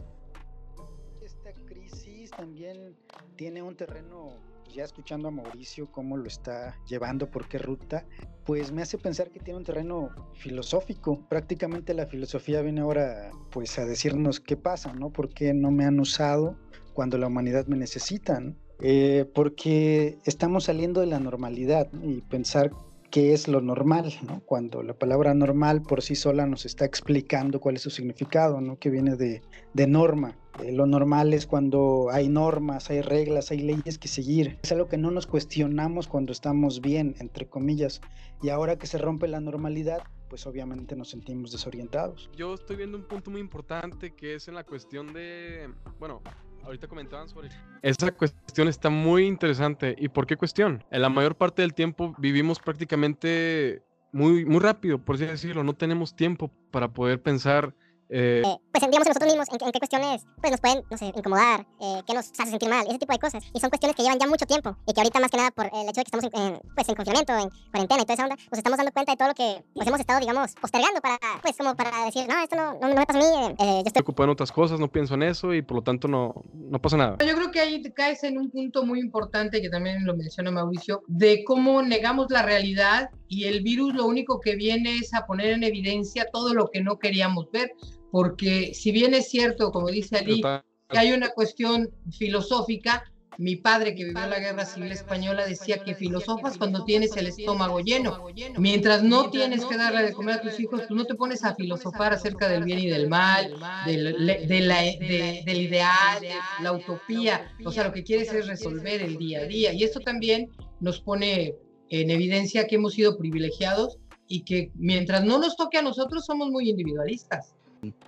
También 2.37 2.95
tiene 3.35 3.61
un 3.61 3.75
terreno 3.75 4.31
ya 4.73 4.83
escuchando 4.83 5.27
a 5.27 5.31
Mauricio 5.31 5.91
cómo 5.91 6.17
lo 6.17 6.27
está 6.27 6.75
llevando, 6.87 7.29
por 7.29 7.47
qué 7.47 7.59
ruta, 7.59 8.05
pues 8.45 8.71
me 8.71 8.81
hace 8.81 8.97
pensar 8.97 9.29
que 9.29 9.39
tiene 9.39 9.59
un 9.59 9.63
terreno 9.63 10.09
filosófico. 10.33 11.19
Prácticamente 11.29 11.93
la 11.93 12.07
filosofía 12.07 12.61
viene 12.61 12.81
ahora 12.81 13.31
pues 13.51 13.77
a 13.77 13.85
decirnos 13.85 14.39
qué 14.39 14.57
pasa, 14.57 14.93
¿no? 14.93 15.11
¿Por 15.11 15.29
qué 15.29 15.53
no 15.53 15.71
me 15.71 15.85
han 15.85 15.99
usado 15.99 16.57
cuando 16.93 17.17
la 17.17 17.27
humanidad 17.27 17.67
me 17.67 17.77
necesita? 17.77 18.41
Eh, 18.79 19.29
porque 19.33 20.17
estamos 20.25 20.65
saliendo 20.65 21.01
de 21.01 21.07
la 21.07 21.19
normalidad 21.19 21.87
y 22.01 22.21
pensar 22.21 22.71
qué 23.13 23.31
es 23.31 23.47
lo 23.47 23.61
normal, 23.61 24.11
¿no? 24.27 24.41
Cuando 24.43 24.81
la 24.81 24.95
palabra 24.95 25.35
normal 25.35 25.83
por 25.83 26.01
sí 26.01 26.15
sola 26.15 26.47
nos 26.47 26.65
está 26.65 26.83
explicando 26.83 27.59
cuál 27.59 27.75
es 27.75 27.83
su 27.83 27.91
significado, 27.91 28.59
¿no? 28.59 28.79
Que 28.79 28.89
viene 28.89 29.15
de, 29.15 29.43
de 29.75 29.85
norma. 29.85 30.35
Eh, 30.63 30.71
lo 30.71 30.87
normal 30.87 31.31
es 31.31 31.45
cuando 31.45 32.07
hay 32.11 32.27
normas, 32.27 32.89
hay 32.89 33.01
reglas, 33.01 33.51
hay 33.51 33.59
leyes 33.59 33.99
que 33.99 34.07
seguir. 34.07 34.57
Es 34.63 34.71
algo 34.71 34.89
que 34.89 34.97
no 34.97 35.11
nos 35.11 35.27
cuestionamos 35.27 36.07
cuando 36.07 36.31
estamos 36.31 36.81
bien, 36.81 37.13
entre 37.19 37.47
comillas. 37.47 38.01
Y 38.41 38.49
ahora 38.49 38.79
que 38.79 38.87
se 38.87 38.97
rompe 38.97 39.27
la 39.27 39.39
normalidad, 39.39 40.01
pues 40.27 40.47
obviamente 40.47 40.95
nos 40.95 41.11
sentimos 41.11 41.51
desorientados. 41.51 42.31
Yo 42.35 42.55
estoy 42.55 42.77
viendo 42.77 42.97
un 42.97 43.03
punto 43.03 43.29
muy 43.29 43.41
importante 43.41 44.15
que 44.15 44.33
es 44.33 44.47
en 44.47 44.55
la 44.55 44.63
cuestión 44.63 45.13
de, 45.13 45.69
bueno, 45.99 46.23
ahorita 46.63 46.87
comentaban 46.87 47.27
sobre 47.27 47.49
esa 47.81 48.11
cuestión 48.11 48.67
está 48.67 48.89
muy 48.89 49.25
interesante. 49.25 49.95
¿Y 49.97 50.09
por 50.09 50.25
qué 50.25 50.37
cuestión? 50.37 50.83
En 50.91 51.01
la 51.01 51.09
mayor 51.09 51.35
parte 51.35 51.61
del 51.61 51.73
tiempo 51.73 52.15
vivimos 52.17 52.59
prácticamente 52.59 53.83
muy, 54.11 54.45
muy 54.45 54.59
rápido, 54.59 54.99
por 54.99 55.15
así 55.15 55.25
decirlo. 55.25 55.63
No 55.63 55.73
tenemos 55.73 56.15
tiempo 56.15 56.51
para 56.71 56.93
poder 56.93 57.21
pensar 57.21 57.75
Eh, 58.09 58.43
eh, 58.45 58.57
pues 58.71 58.83
digamos 58.85 59.07
nosotros 59.07 59.31
mismos 59.31 59.47
en, 59.49 59.71
qué 59.71 59.79
cuestiones 59.79 60.25
pues 60.39 60.51
nos 60.51 60.59
pueden, 60.59 60.83
no 60.89 60.97
sé, 60.97 61.05
incomodar, 61.05 61.65
eh, 61.79 62.01
qué 62.05 62.13
nos 62.13 62.31
hace 62.37 62.49
sentir 62.49 62.69
mal, 62.69 62.85
ese 62.87 62.99
tipo 62.99 63.13
de 63.13 63.19
cosas. 63.19 63.43
Y 63.53 63.59
son 63.59 63.69
cuestiones 63.69 63.95
que 63.95 64.03
llevan 64.03 64.19
ya 64.19 64.27
mucho 64.27 64.45
tiempo 64.45 64.75
y 64.85 64.93
que 64.93 65.01
ahorita 65.01 65.19
más 65.19 65.31
que 65.31 65.37
nada 65.37 65.51
por 65.51 65.65
el 65.65 65.89
hecho 65.89 66.01
de 66.01 66.05
que 66.05 66.17
estamos 66.17 66.25
en, 66.33 66.59
pues 66.75 66.89
en 66.89 66.95
confinamiento, 66.95 67.33
en 67.33 67.49
cuarentena 67.71 68.01
y 68.01 68.05
toda 68.05 68.13
esa 68.13 68.23
onda, 68.23 68.35
nos 68.35 68.57
estamos 68.57 68.77
dando 68.77 68.91
cuenta 68.91 69.11
de 69.13 69.17
todo 69.17 69.27
lo 69.29 69.33
que 69.33 69.63
pues 69.73 69.87
hemos 69.87 69.99
estado, 69.99 70.19
digamos, 70.19 70.53
postergando 70.55 71.01
para, 71.01 71.17
pues 71.41 71.57
como 71.57 71.75
para 71.75 72.05
decir, 72.05 72.27
no, 72.27 72.39
esto 72.41 72.55
no, 72.55 72.73
no, 72.79 72.87
me 72.87 73.05
pasa 73.05 73.19
a 73.19 73.21
mí, 73.21 73.55
eh, 73.59 73.81
yo 73.81 73.83
estoy 73.87 74.01
ocupado 74.01 74.25
en 74.25 74.29
otras 74.31 74.51
cosas, 74.51 74.79
no 74.79 74.91
pienso 74.91 75.15
en 75.15 75.23
eso 75.23 75.53
y 75.53 75.61
por 75.61 75.77
lo 75.77 75.83
tanto 75.83 76.07
no, 76.07 76.43
no 76.53 76.81
pasa 76.81 76.97
nada. 76.97 77.17
Yo 77.25 77.35
creo 77.35 77.51
que 77.51 77.59
ahí 77.59 77.81
te 77.81 77.93
caes 77.93 78.23
en 78.23 78.37
un 78.37 78.49
punto 78.49 78.85
muy 78.85 78.99
importante 78.99 79.61
que 79.61 79.69
también 79.69 80.05
lo 80.05 80.15
menciona 80.15 80.51
Mauricio, 80.51 81.03
de 81.07 81.43
cómo 81.43 81.81
negamos 81.81 82.27
la 82.29 82.43
realidad 82.43 83.09
y 83.27 83.45
el 83.45 83.61
virus 83.61 83.93
lo 83.95 84.05
único 84.05 84.39
que 84.39 84.55
viene 84.55 84.97
es 84.97 85.13
a 85.13 85.25
poner 85.25 85.53
en 85.53 85.63
evidencia 85.63 86.27
todo 86.31 86.53
lo 86.53 86.69
que 86.69 86.81
no 86.81 86.99
queríamos 86.99 87.49
ver 87.51 87.73
porque 88.13 88.75
si 88.75 88.91
bien 88.91 89.15
es 89.15 89.27
cierto, 89.27 89.71
como 89.71 89.87
dice 89.87 90.17
Ali, 90.17 90.39
que 90.87 90.99
hay 90.99 91.13
una 91.13 91.29
cuestión 91.29 91.89
filosófica, 92.11 93.11
mi 93.39 93.55
padre 93.55 93.95
que 93.95 94.03
vivió 94.03 94.27
la 94.27 94.37
guerra 94.37 94.65
civil 94.67 94.91
española 94.91 95.47
decía 95.47 95.83
que 95.83 95.95
filosofas 95.95 96.59
cuando 96.59 96.85
tienes 96.85 97.17
el 97.17 97.25
estómago 97.25 97.79
lleno. 97.79 98.23
Mientras 98.59 99.01
no 99.01 99.31
tienes 99.31 99.65
que 99.65 99.77
darle 99.77 100.03
de 100.03 100.13
comer 100.13 100.35
a 100.35 100.41
tus 100.41 100.59
hijos, 100.59 100.87
tú 100.87 100.93
no 100.93 101.05
te 101.05 101.15
pones 101.15 101.43
a 101.43 101.55
filosofar 101.55 102.13
acerca 102.13 102.47
del 102.47 102.65
bien 102.65 102.77
y 102.77 102.87
del 102.87 103.09
mal, 103.09 103.51
del, 103.87 104.15
del 104.27 105.61
ideal, 105.61 106.21
de 106.21 106.35
la 106.61 106.71
utopía. 106.71 107.51
O 107.65 107.71
sea, 107.71 107.85
lo 107.85 107.93
que 107.93 108.03
quieres 108.03 108.31
es 108.31 108.45
resolver 108.45 109.01
el 109.01 109.17
día 109.17 109.39
a 109.39 109.45
día. 109.45 109.73
Y 109.73 109.83
esto 109.83 109.99
también 110.01 110.51
nos 110.81 111.01
pone 111.01 111.55
en 111.89 112.11
evidencia 112.11 112.67
que 112.67 112.75
hemos 112.75 112.93
sido 112.93 113.17
privilegiados 113.17 113.97
y 114.27 114.43
que 114.43 114.71
mientras 114.75 115.23
no 115.23 115.39
nos 115.39 115.55
toque 115.55 115.79
a 115.79 115.81
nosotros 115.81 116.27
somos 116.27 116.51
muy 116.51 116.69
individualistas 116.69 117.55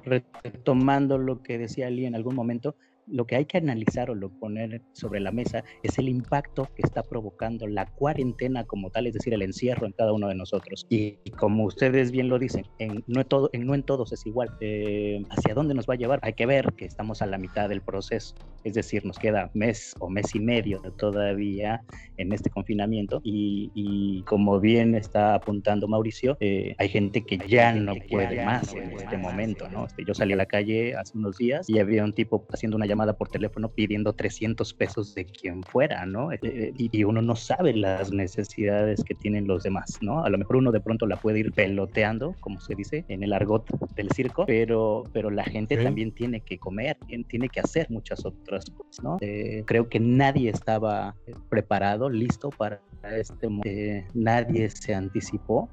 retomando 0.04 1.18
lo 1.18 1.42
que 1.42 1.58
decía 1.58 1.88
Ali 1.88 2.06
en 2.06 2.16
algún 2.16 2.36
momento, 2.36 2.76
lo 3.08 3.26
que 3.26 3.36
hay 3.36 3.46
que 3.46 3.58
analizar 3.58 4.10
o 4.10 4.16
lo 4.16 4.30
poner 4.30 4.82
sobre 4.94 5.20
la 5.20 5.32
mesa 5.32 5.64
es 5.84 5.98
el 6.00 6.10
impacto 6.10 6.70
que 6.76 6.82
está 6.82 7.04
provocando 7.04 7.68
la 7.68 7.86
cuarentena 7.86 8.64
como 8.64 8.90
tal, 8.90 9.08
es 9.08 9.14
decir, 9.14 9.34
el 9.34 9.42
encierro 9.42 9.86
en 9.86 9.94
cada 9.94 10.14
uno 10.14 10.28
de 10.28 10.36
nosotros. 10.36 10.86
Y, 10.90 11.18
como 11.38 11.66
ustedes 11.66 12.12
bien 12.12 12.30
lo 12.30 12.40
dicen, 12.40 12.66
en, 12.80 13.04
no, 13.08 13.22
en 13.22 13.28
todo, 13.28 13.50
en, 13.54 13.66
no 13.66 13.76
en 13.76 13.84
todos 13.84 14.12
es 14.12 14.26
igual. 14.26 14.50
Eh, 14.60 15.24
¿Hacia 15.30 15.54
dónde 15.54 15.74
nos 15.74 15.88
va 15.88 15.94
a 15.94 15.98
llevar? 15.98 16.20
Hay 16.24 16.34
que 16.34 16.46
ver 16.46 16.74
que 16.74 16.86
estamos 16.86 17.22
a 17.22 17.26
la 17.26 17.38
mitad 17.38 17.70
del 17.70 17.82
proceso, 17.82 18.36
es 18.64 18.74
decir, 18.74 19.06
nos 19.06 19.20
queda 19.20 19.52
mes 19.54 19.96
o 20.00 20.10
mes 20.10 20.34
y 20.36 20.40
medio 20.40 20.82
todavía 20.98 21.84
en 22.18 22.34
este 22.34 22.50
confinamiento 22.50 23.22
y, 23.24 24.24
como 24.28 24.60
bien 24.60 24.96
está 24.96 25.36
apuntando 25.36 25.88
Mauricio, 25.88 26.38
eh, 26.40 26.76
hay 26.78 26.90
gente 26.90 27.22
que 27.24 27.38
ya 27.48 27.74
no 27.74 27.94
puede 28.10 28.44
más 28.44 28.74
en 28.74 28.92
este 28.92 29.18
momento, 29.18 29.70
¿no? 29.70 29.86
Este, 29.86 30.04
yo 30.06 30.14
salí 30.14 30.34
a 30.34 30.38
la 30.38 30.46
calle 30.46 30.96
hace 30.96 31.18
unos 31.18 31.38
días 31.38 31.70
y 31.70 31.80
había 31.80 32.04
un 32.04 32.14
tipo 32.14 32.46
haciendo 32.52 32.78
una 32.78 32.86
llamada 32.86 32.95
llamada 32.96 33.14
por 33.14 33.28
teléfono 33.28 33.70
pidiendo 33.70 34.14
300 34.14 34.74
pesos 34.74 35.14
de 35.16 35.26
quien 35.26 35.64
fuera, 35.64 36.06
¿no? 36.06 36.32
Eh, 36.32 36.40
eh, 36.44 36.74
y, 36.78 37.04
uno 37.04 37.22
no 37.22 37.36
sabe 37.36 37.74
las 37.74 38.12
necesidades 38.12 39.04
que 39.04 39.14
tienen 39.14 39.48
los 39.48 39.64
demás, 39.64 40.00
¿no? 40.02 40.24
A 40.24 40.30
lo 40.30 40.38
mejor 40.38 40.56
uno 40.56 40.72
de 40.72 40.80
pronto 40.80 41.06
la 41.06 41.18
puede 41.18 41.40
ir 41.40 41.52
peloteando, 41.52 42.36
como 42.40 42.60
se 42.62 42.74
dice 42.74 43.04
en 43.10 43.22
el 43.22 43.34
argot 43.34 43.68
del 43.96 44.10
circo, 44.12 44.46
pero, 44.46 45.04
pero 45.12 45.30
la 45.30 45.44
gente 45.44 45.76
también 45.78 46.14
tiene 46.14 46.40
que 46.40 46.58
comer, 46.58 46.98
tiene 47.28 47.50
que 47.50 47.60
hacer 47.60 47.88
muchas 47.90 48.26
otras 48.26 48.70
cosas, 48.70 49.04
¿no? 49.04 49.18
Eh, 49.20 49.64
creo 49.68 49.90
que 49.90 50.00
nadie 50.00 50.50
estaba 50.50 51.16
preparado, 51.50 52.10
listo 52.10 52.50
para 52.50 52.80
este 53.18 53.50
momento, 53.50 54.10
nadie 54.14 54.70
se 54.70 54.96
anticipó. 54.96 55.70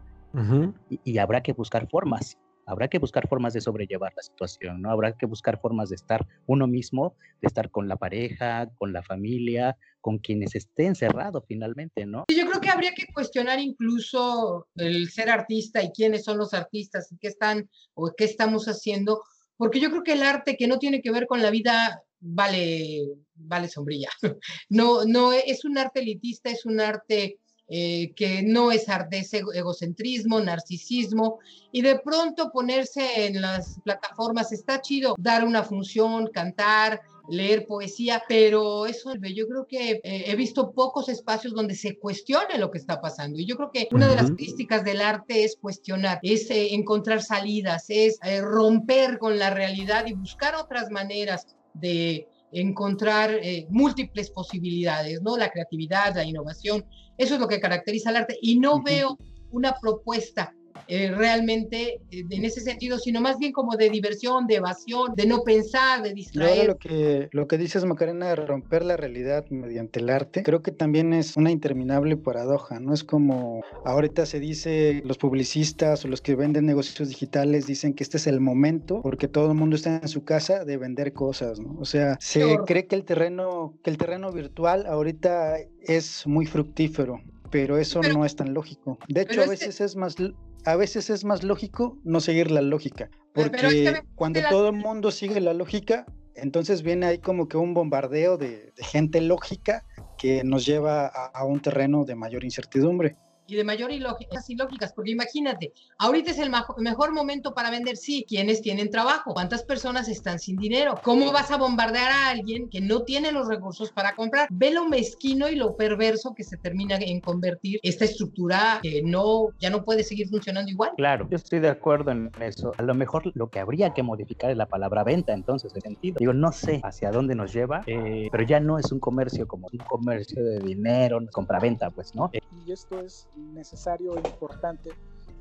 y, 1.04 1.18
habrá 1.18 1.42
que 1.42 1.52
buscar 1.52 1.86
formas 1.88 2.38
habrá 2.66 2.88
que 2.88 2.98
buscar 2.98 3.28
formas 3.28 3.52
de 3.52 3.60
sobrellevar 3.60 4.12
la 4.16 4.22
situación, 4.22 4.82
¿no? 4.82 4.90
Habrá 4.90 5.16
que 5.16 5.26
buscar 5.26 5.60
formas 5.60 5.88
de 5.88 5.96
estar 5.96 6.26
uno 6.46 6.66
mismo, 6.66 7.16
de 7.40 7.48
estar 7.48 7.70
con 7.70 7.88
la 7.88 7.96
pareja, 7.96 8.70
con 8.78 8.92
la 8.92 9.02
familia, 9.02 9.76
con 10.00 10.18
quienes 10.18 10.54
esté 10.54 10.86
encerrado 10.86 11.44
finalmente, 11.46 12.06
¿no? 12.06 12.24
Yo 12.28 12.46
creo 12.46 12.60
que 12.60 12.70
habría 12.70 12.92
que 12.94 13.06
cuestionar 13.12 13.58
incluso 13.60 14.68
el 14.76 15.10
ser 15.10 15.30
artista 15.30 15.82
y 15.82 15.90
quiénes 15.90 16.24
son 16.24 16.38
los 16.38 16.54
artistas 16.54 17.10
y 17.12 17.18
qué 17.18 17.28
están 17.28 17.68
o 17.94 18.12
qué 18.16 18.24
estamos 18.24 18.66
haciendo, 18.66 19.22
porque 19.56 19.80
yo 19.80 19.90
creo 19.90 20.02
que 20.02 20.12
el 20.12 20.22
arte 20.22 20.56
que 20.56 20.66
no 20.66 20.78
tiene 20.78 21.00
que 21.02 21.12
ver 21.12 21.26
con 21.26 21.42
la 21.42 21.50
vida 21.50 22.02
vale 22.20 23.06
vale 23.34 23.68
sombrilla. 23.68 24.08
No 24.68 25.04
no 25.04 25.32
es 25.32 25.64
un 25.64 25.78
arte 25.78 26.00
elitista, 26.00 26.50
es 26.50 26.64
un 26.64 26.80
arte 26.80 27.38
eh, 27.68 28.12
que 28.16 28.42
no 28.42 28.70
es 28.70 28.88
arte, 28.88 29.24
egocentrismo, 29.54 30.40
narcisismo, 30.40 31.38
y 31.70 31.80
de 31.80 31.98
pronto 32.00 32.50
ponerse 32.50 33.26
en 33.26 33.40
las 33.40 33.80
plataformas 33.82 34.52
está 34.52 34.82
chido, 34.82 35.14
dar 35.16 35.44
una 35.44 35.62
función, 35.62 36.26
cantar, 36.26 37.00
leer 37.30 37.66
poesía, 37.66 38.22
pero 38.28 38.84
eso 38.84 39.14
yo 39.14 39.46
creo 39.46 39.66
que 39.66 39.92
eh, 40.02 40.24
he 40.26 40.36
visto 40.36 40.72
pocos 40.72 41.08
espacios 41.08 41.54
donde 41.54 41.74
se 41.74 41.98
cuestione 41.98 42.58
lo 42.58 42.70
que 42.70 42.78
está 42.78 43.00
pasando. 43.00 43.38
Y 43.38 43.46
yo 43.46 43.56
creo 43.56 43.70
que 43.70 43.88
una 43.92 44.08
de 44.08 44.16
las 44.16 44.32
críticas 44.32 44.84
del 44.84 45.00
arte 45.00 45.44
es 45.44 45.56
cuestionar, 45.56 46.18
es 46.22 46.50
eh, 46.50 46.74
encontrar 46.74 47.22
salidas, 47.22 47.86
es 47.88 48.18
romper 48.42 49.18
con 49.18 49.38
la 49.38 49.48
realidad 49.48 50.04
y 50.06 50.12
buscar 50.12 50.56
otras 50.56 50.90
maneras 50.90 51.46
de 51.72 52.28
encontrar 52.50 53.40
múltiples 53.70 54.28
posibilidades, 54.28 55.22
¿no? 55.22 55.38
La 55.38 55.48
creatividad, 55.48 56.14
la 56.14 56.24
innovación, 56.24 56.84
eso 57.18 57.34
es 57.34 57.40
lo 57.40 57.48
que 57.48 57.60
caracteriza 57.60 58.10
al 58.10 58.16
arte. 58.16 58.38
Y 58.40 58.58
no 58.58 58.82
veo 58.82 59.18
una 59.50 59.74
propuesta 59.80 60.54
eh, 60.94 61.10
realmente 61.10 62.02
eh, 62.10 62.24
en 62.28 62.44
ese 62.44 62.60
sentido, 62.60 62.98
sino 62.98 63.22
más 63.22 63.38
bien 63.38 63.50
como 63.50 63.76
de 63.76 63.88
diversión, 63.88 64.46
de 64.46 64.56
evasión, 64.56 65.14
de 65.16 65.24
no 65.24 65.42
pensar, 65.42 66.02
de 66.02 66.12
distraer. 66.12 66.66
lo 66.66 66.76
que, 66.76 67.30
lo 67.32 67.48
que 67.48 67.56
dices, 67.56 67.82
Macarena, 67.86 68.28
de 68.28 68.36
romper 68.36 68.84
la 68.84 68.98
realidad 68.98 69.46
mediante 69.48 70.00
el 70.00 70.10
arte, 70.10 70.42
creo 70.42 70.62
que 70.62 70.70
también 70.70 71.14
es 71.14 71.38
una 71.38 71.50
interminable 71.50 72.18
paradoja, 72.18 72.78
¿no? 72.78 72.92
Es 72.92 73.04
como 73.04 73.62
ahorita 73.86 74.26
se 74.26 74.38
dice, 74.38 75.00
los 75.06 75.16
publicistas 75.16 76.04
o 76.04 76.08
los 76.08 76.20
que 76.20 76.34
venden 76.34 76.66
negocios 76.66 77.08
digitales 77.08 77.66
dicen 77.66 77.94
que 77.94 78.04
este 78.04 78.18
es 78.18 78.26
el 78.26 78.40
momento, 78.40 79.00
porque 79.00 79.28
todo 79.28 79.50
el 79.50 79.56
mundo 79.56 79.76
está 79.76 79.96
en 79.96 80.08
su 80.08 80.24
casa, 80.24 80.66
de 80.66 80.76
vender 80.76 81.14
cosas, 81.14 81.58
¿no? 81.58 81.74
O 81.80 81.86
sea, 81.86 82.18
se 82.20 82.58
cree 82.66 82.86
que 82.86 82.96
el 82.96 83.04
terreno, 83.04 83.78
que 83.82 83.88
el 83.88 83.96
terreno 83.96 84.30
virtual 84.30 84.84
ahorita 84.84 85.56
es 85.80 86.26
muy 86.26 86.44
fructífero, 86.44 87.22
pero 87.50 87.78
eso 87.78 88.02
no 88.02 88.26
es 88.26 88.36
tan 88.36 88.52
lógico. 88.52 88.98
De 89.08 89.22
hecho, 89.22 89.40
a 89.40 89.46
veces 89.46 89.80
es 89.80 89.96
más 89.96 90.16
a 90.64 90.76
veces 90.76 91.10
es 91.10 91.24
más 91.24 91.42
lógico 91.42 91.98
no 92.04 92.20
seguir 92.20 92.50
la 92.50 92.62
lógica, 92.62 93.10
porque 93.34 94.02
cuando 94.14 94.40
todo 94.48 94.68
el 94.68 94.76
mundo 94.76 95.10
sigue 95.10 95.40
la 95.40 95.54
lógica, 95.54 96.06
entonces 96.34 96.82
viene 96.82 97.06
ahí 97.06 97.18
como 97.18 97.48
que 97.48 97.56
un 97.56 97.74
bombardeo 97.74 98.36
de, 98.36 98.72
gente 98.76 99.20
lógica 99.20 99.84
que 100.18 100.44
nos 100.44 100.64
lleva 100.64 101.06
a, 101.06 101.44
un 101.44 101.60
terreno 101.60 102.04
de 102.04 102.14
mayor 102.14 102.44
incertidumbre 102.44 103.16
y 103.52 103.56
de 103.56 103.64
mayor 103.64 103.92
ilógicas 103.92 104.48
y 104.50 104.56
lógicas, 104.56 104.92
porque 104.92 105.10
imagínate, 105.10 105.72
ahorita 105.98 106.30
es 106.30 106.38
el 106.38 106.50
mejor 106.78 107.12
momento 107.12 107.54
para 107.54 107.70
vender, 107.70 107.96
sí, 107.96 108.24
quienes 108.26 108.62
tienen 108.62 108.90
trabajo, 108.90 109.34
cuántas 109.34 109.62
personas 109.62 110.08
están 110.08 110.38
sin 110.38 110.56
dinero, 110.56 110.94
cómo 111.02 111.32
vas 111.32 111.50
a 111.50 111.56
bombardear 111.56 112.10
a 112.10 112.28
alguien 112.30 112.68
que 112.68 112.80
no 112.80 113.02
tiene 113.02 113.32
los 113.32 113.48
recursos 113.48 113.90
para 113.92 114.14
comprar, 114.14 114.48
ve 114.50 114.70
lo 114.70 114.88
mezquino 114.88 115.48
y 115.48 115.56
lo 115.56 115.76
perverso 115.76 116.34
que 116.34 116.44
se 116.44 116.56
termina 116.56 116.96
en 116.96 117.20
convertir 117.20 117.78
esta 117.82 118.04
estructura 118.04 118.80
que 118.82 119.02
no, 119.02 119.48
ya 119.58 119.70
no 119.70 119.84
puede 119.84 120.04
seguir 120.04 120.28
funcionando 120.28 120.70
igual. 120.70 120.92
Claro, 120.96 121.28
yo 121.30 121.36
estoy 121.36 121.60
de 121.60 121.68
acuerdo 121.68 122.10
en 122.10 122.30
eso. 122.40 122.72
A 122.78 122.82
lo 122.82 122.94
mejor 122.94 123.30
lo 123.34 123.48
que 123.48 123.60
habría 123.60 123.92
que 123.94 124.02
modificar 124.02 124.50
es 124.50 124.56
la 124.56 124.66
palabra 124.66 125.04
venta, 125.04 125.32
entonces, 125.32 125.72
de 125.72 125.80
sentido. 125.80 126.16
Digo, 126.18 126.32
no 126.32 126.52
sé 126.52 126.80
hacia 126.82 127.10
dónde 127.10 127.34
nos 127.34 127.52
lleva, 127.52 127.82
eh, 127.86 128.28
pero 128.30 128.44
ya 128.44 128.60
no 128.60 128.78
es 128.78 128.92
un 128.92 129.00
comercio 129.00 129.46
como 129.46 129.68
un 129.72 129.78
comercio 129.78 130.42
de 130.42 130.60
dinero, 130.60 131.20
compra-venta, 131.32 131.90
pues, 131.90 132.14
¿no? 132.14 132.30
Y 132.66 132.72
esto 132.72 133.00
es 133.00 133.28
necesario 133.42 134.16
e 134.16 134.20
importante. 134.20 134.90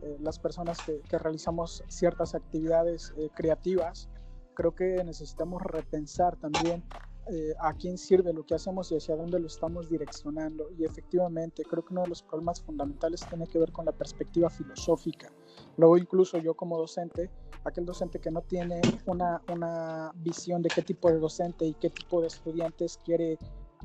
Eh, 0.01 0.17
las 0.19 0.39
personas 0.39 0.81
que, 0.81 1.01
realizamos 1.17 1.83
ciertas 1.87 2.33
actividades 2.33 3.13
eh, 3.17 3.29
creativas, 3.35 4.09
creo 4.55 4.73
que 4.73 5.03
necesitamos 5.03 5.61
repensar 5.61 6.37
también 6.37 6.83
eh, 7.27 7.53
a 7.59 7.73
quién 7.73 7.99
sirve 7.99 8.33
lo 8.33 8.43
que 8.43 8.55
hacemos 8.55 8.91
y 8.91 8.97
hacia 8.97 9.15
dónde 9.15 9.39
lo 9.39 9.45
estamos 9.45 9.89
direccionando. 9.89 10.71
Y 10.77 10.85
efectivamente, 10.85 11.63
creo 11.63 11.85
que 11.85 11.93
uno 11.93 12.01
de 12.03 12.09
los 12.09 12.23
problemas 12.23 12.61
fundamentales 12.61 13.27
tiene 13.27 13.45
que 13.45 13.59
ver 13.59 13.71
con 13.71 13.85
la 13.85 13.91
perspectiva 13.91 14.49
filosófica. 14.49 15.31
Luego, 15.77 15.97
incluso 15.97 16.39
yo 16.39 16.55
como 16.55 16.79
docente, 16.79 17.29
aquel 17.63 17.85
docente 17.85 18.19
que 18.19 18.31
no 18.31 18.41
tiene 18.41 18.81
una, 19.05 19.39
una 19.49 20.11
visión 20.15 20.63
de 20.63 20.69
qué 20.69 20.81
tipo 20.81 21.09
de 21.09 21.19
docente 21.19 21.65
y 21.65 21.75
qué 21.75 21.91
tipo 21.91 22.21
de 22.21 22.27
estudiantes 22.27 22.99
quiere 23.05 23.37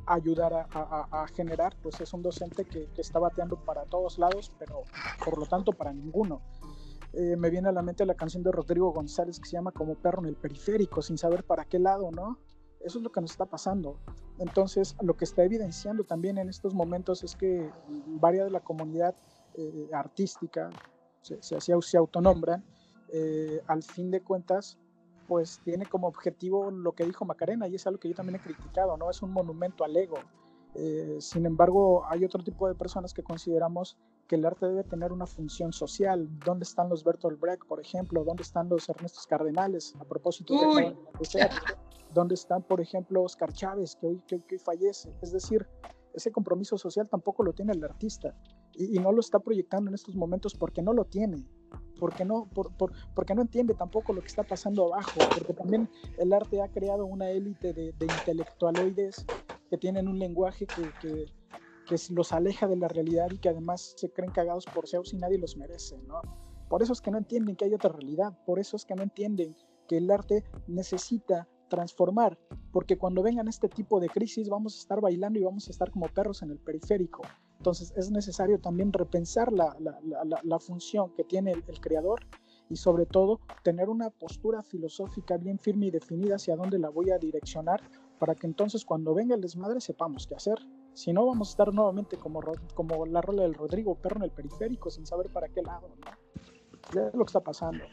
ayudar 0.07 0.67
a, 0.73 1.26
generar, 1.35 1.76
pues 1.83 2.00
es 2.00 2.12
un 2.12 2.23
docente 2.23 2.65
que, 2.65 2.88
está 2.97 3.19
bateando 3.19 3.57
para 3.57 3.85
todos 3.85 4.19
lados, 4.19 4.53
pero 4.59 4.85
por 5.25 5.38
lo 5.38 5.47
tanto 5.47 5.73
para 5.73 5.93
ninguno. 5.93 6.41
Eh, 7.12 7.37
me 7.37 7.50
viene 7.50 7.69
a 7.69 7.73
la 7.73 7.83
mente 7.83 8.05
la 8.05 8.15
canción 8.15 8.43
de 8.43 8.53
Rodrigo 8.53 8.93
González 8.93 9.41
que 9.41 9.49
se 9.49 9.53
llama 9.57 9.73
Como 9.73 9.95
perro 9.95 10.21
en 10.21 10.26
el 10.26 10.37
periférico, 10.37 11.00
sin 11.00 11.17
saber 11.17 11.45
para 11.45 11.65
qué 11.65 11.79
lado, 11.79 12.11
¿no? 12.11 12.38
Eso 12.81 12.99
es 12.99 13.05
lo 13.05 13.11
que 13.11 13.21
nos 13.21 13.31
está 13.31 13.47
pasando. 13.47 13.99
Entonces, 14.38 14.97
lo 15.00 15.17
que 15.17 15.25
está 15.25 15.43
evidenciando 15.43 16.05
también 16.05 16.37
en 16.38 16.49
estos 16.49 16.75
momentos 16.75 17.25
es 17.25 17.35
que 17.35 17.71
varias 18.21 18.45
de 18.45 18.50
la 18.50 18.61
comunidad 18.61 19.15
eh, 19.55 19.88
artística, 19.93 20.71
se, 21.23 21.43
se, 21.43 21.59
se 21.61 21.97
autonombran, 21.97 22.65
eh, 23.09 23.62
al 23.67 23.83
fin 23.83 24.11
de 24.11 24.21
cuentas, 24.21 24.79
pues 25.26 25.61
tiene 25.64 25.87
como 25.87 26.06
objetivo 26.06 26.71
lo 26.71 26.92
que 26.92 27.04
dijo 27.04 27.25
Macarena 27.25 27.68
y 27.68 27.75
es 27.75 27.87
algo 27.87 27.99
que 27.99 28.09
yo 28.09 28.14
también 28.14 28.37
he 28.37 28.40
criticado, 28.40 28.97
¿no? 28.97 29.11
Es 29.11 29.23
un 29.23 29.33
monumento 29.33 29.85
al 29.85 29.97
ego. 29.97 30.18
Eh, 30.75 31.16
sin 31.21 31.47
embargo, 31.47 32.04
hay 32.06 32.25
otro 32.25 32.42
tipo 32.45 32.68
de 32.68 32.75
personas 32.75 33.14
que 33.14 33.23
consideramos 33.23 33.97
que 34.28 34.37
el 34.37 34.45
arte 34.45 34.66
debe 34.66 34.85
tener 34.85 35.12
una 35.12 35.26
función 35.26 35.73
social. 35.73 36.28
¿Dónde 36.45 36.64
están 36.64 36.88
los 36.88 37.02
Bertolt 37.02 37.40
Brecht, 37.40 37.64
por 37.66 37.80
ejemplo? 37.80 38.25
¿Dónde 38.25 38.42
están 38.42 38.68
los 38.68 38.88
Ernestos 38.88 39.26
Cardenales, 39.26 39.95
a 39.99 40.04
propósito 40.04 40.54
de 40.54 40.95
¿Dónde 42.12 42.35
están, 42.35 42.62
por 42.62 42.80
ejemplo, 42.80 43.23
Oscar 43.23 43.52
Chávez, 43.52 43.97
que 43.97 44.06
hoy, 44.06 44.23
que, 44.26 44.37
hoy 44.37 44.59
fallece? 44.59 45.14
Es 45.23 45.33
decir, 45.33 45.66
ese 46.14 46.30
compromiso 46.30 46.78
social 46.78 47.09
tampoco 47.09 47.42
lo 47.42 47.52
tiene 47.52 47.73
el 47.73 47.85
artista 47.85 48.35
y, 48.73 48.97
y, 48.97 49.00
no 49.00 49.12
lo 49.12 49.21
está 49.21 49.38
proyectando 49.38 49.90
en 49.90 49.95
estos 49.95 50.16
momentos 50.16 50.54
porque 50.54 50.83
no 50.83 50.92
lo 50.92 51.04
tiene 51.04 51.45
porque 51.99 52.25
no, 52.25 52.47
por, 52.55 52.73
por, 52.76 52.93
porque 53.15 53.35
no 53.35 53.43
entiende 53.43 53.75
tampoco 53.75 54.12
lo 54.12 54.21
que 54.21 54.29
está 54.29 54.43
pasando 54.43 54.93
abajo, 54.93 55.21
porque 55.35 55.53
también 55.53 55.88
el 56.19 56.33
arte 56.33 56.62
ha 56.62 56.69
creado 56.69 57.07
una 57.07 57.31
élite 57.31 57.73
de, 57.73 57.93
de 57.93 58.07
intelectualoides 58.07 59.26
que 59.71 59.79
tienen 59.79 60.09
un 60.09 60.19
lenguaje 60.19 60.67
que, 60.67 60.93
que, 61.00 61.26
los 62.11 62.33
aleja 62.33 62.67
de 62.67 62.76
la 62.76 62.88
realidad 62.88 63.29
y 63.31 63.38
que 63.38 63.49
además 63.49 63.95
se 63.97 64.11
creen 64.11 64.33
cagados 64.33 64.65
por 64.67 64.88
Zeus 64.88 65.12
y 65.12 65.19
nadie 65.19 65.38
los 65.38 65.57
merece, 65.57 65.97
¿no? 66.09 66.21
Por 66.69 66.83
eso 66.83 66.93
es 66.93 67.00
que 67.00 67.12
no 67.12 67.19
entienden 67.19 67.55
que 67.55 67.65
hay 67.65 67.75
otra 67.75 67.93
realidad, 67.93 68.37
por 68.45 68.59
eso 68.59 68.76
es 68.76 68.85
que 68.85 68.97
no 68.97 69.05
entienden 69.05 69.55
que 69.87 69.99
el 69.99 70.11
arte 70.11 70.43
necesita 70.67 71.49
transformar, 71.69 72.38
porque 72.73 72.99
cuando 72.99 73.23
vengan 73.23 73.47
este 73.47 73.69
tipo 73.69 74.00
de 74.00 74.09
crisis 74.09 74.49
vamos 74.49 74.75
a 74.75 74.81
estar 74.81 75.00
bailando 75.00 75.38
y 75.38 75.45
vamos 75.45 75.69
a 75.69 75.71
estar 75.71 75.93
como 75.93 76.09
perros 76.09 76.43
en 76.43 76.50
el 76.50 76.59
periférico. 76.59 77.23
Entonces 77.58 77.92
es 77.96 78.10
necesario 78.10 78.58
también 78.58 78.92
repensar 78.92 79.52
la, 79.52 79.76
la, 79.80 79.98
la, 80.02 80.40
la 80.42 80.58
función 80.58 81.12
que 81.14 81.25
tiene 81.25 81.52
el, 81.52 81.64
el, 81.66 81.80
creador 81.80 82.20
y 82.68 82.76
sobre 82.76 83.06
todo 83.06 83.40
tener 83.62 83.88
una 83.88 84.10
postura 84.10 84.62
filosófica 84.62 85.36
bien 85.36 85.58
firme 85.58 85.86
y 85.86 85.90
definida 85.90 86.36
hacia 86.36 86.56
dónde 86.56 86.78
la 86.78 86.90
voy 86.90 87.10
a 87.10 87.18
direccionar 87.18 87.80
para 88.18 88.34
que 88.34 88.46
entonces 88.46 88.84
cuando 88.84 89.14
venga 89.14 89.34
el 89.34 89.40
desmadre 89.40 89.80
sepamos 89.80 90.26
qué 90.26 90.34
hacer. 90.34 90.58
Si 90.94 91.12
no, 91.12 91.26
vamos 91.26 91.48
a 91.48 91.50
estar 91.50 91.72
nuevamente 91.72 92.16
como, 92.16 92.40
como 92.75 93.04
la 93.06 93.20
rola 93.20 93.42
del 93.42 93.54
Rodrigo, 93.54 93.94
perro 93.96 94.16
en 94.16 94.25
el 94.25 94.30
periférico, 94.30 94.90
sin 94.90 95.06
saber 95.06 95.30
para 95.30 95.48
qué 95.48 95.62
lado. 95.62 95.88
¿no? 95.88 97.06
Es 97.06 97.14
lo 97.14 97.25
que 97.25 97.28
está 97.28 97.40
pasando 97.40 97.84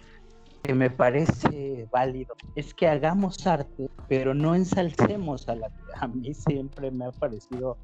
que 0.63 0.73
me 0.73 0.89
parece 0.89 1.87
válido 1.91 2.35
es 2.55 2.73
que 2.73 2.87
hagamos 2.87 3.45
arte, 3.45 3.89
pero 4.07 4.33
no 4.33 4.55
ensalcemos 4.55 5.49
a 5.49 5.55
la 5.55 5.69
A 5.99 6.07
mí 6.07 6.33
siempre 6.33 6.89
me 6.89 7.05
ha 7.05 7.11
parecido 7.11 7.77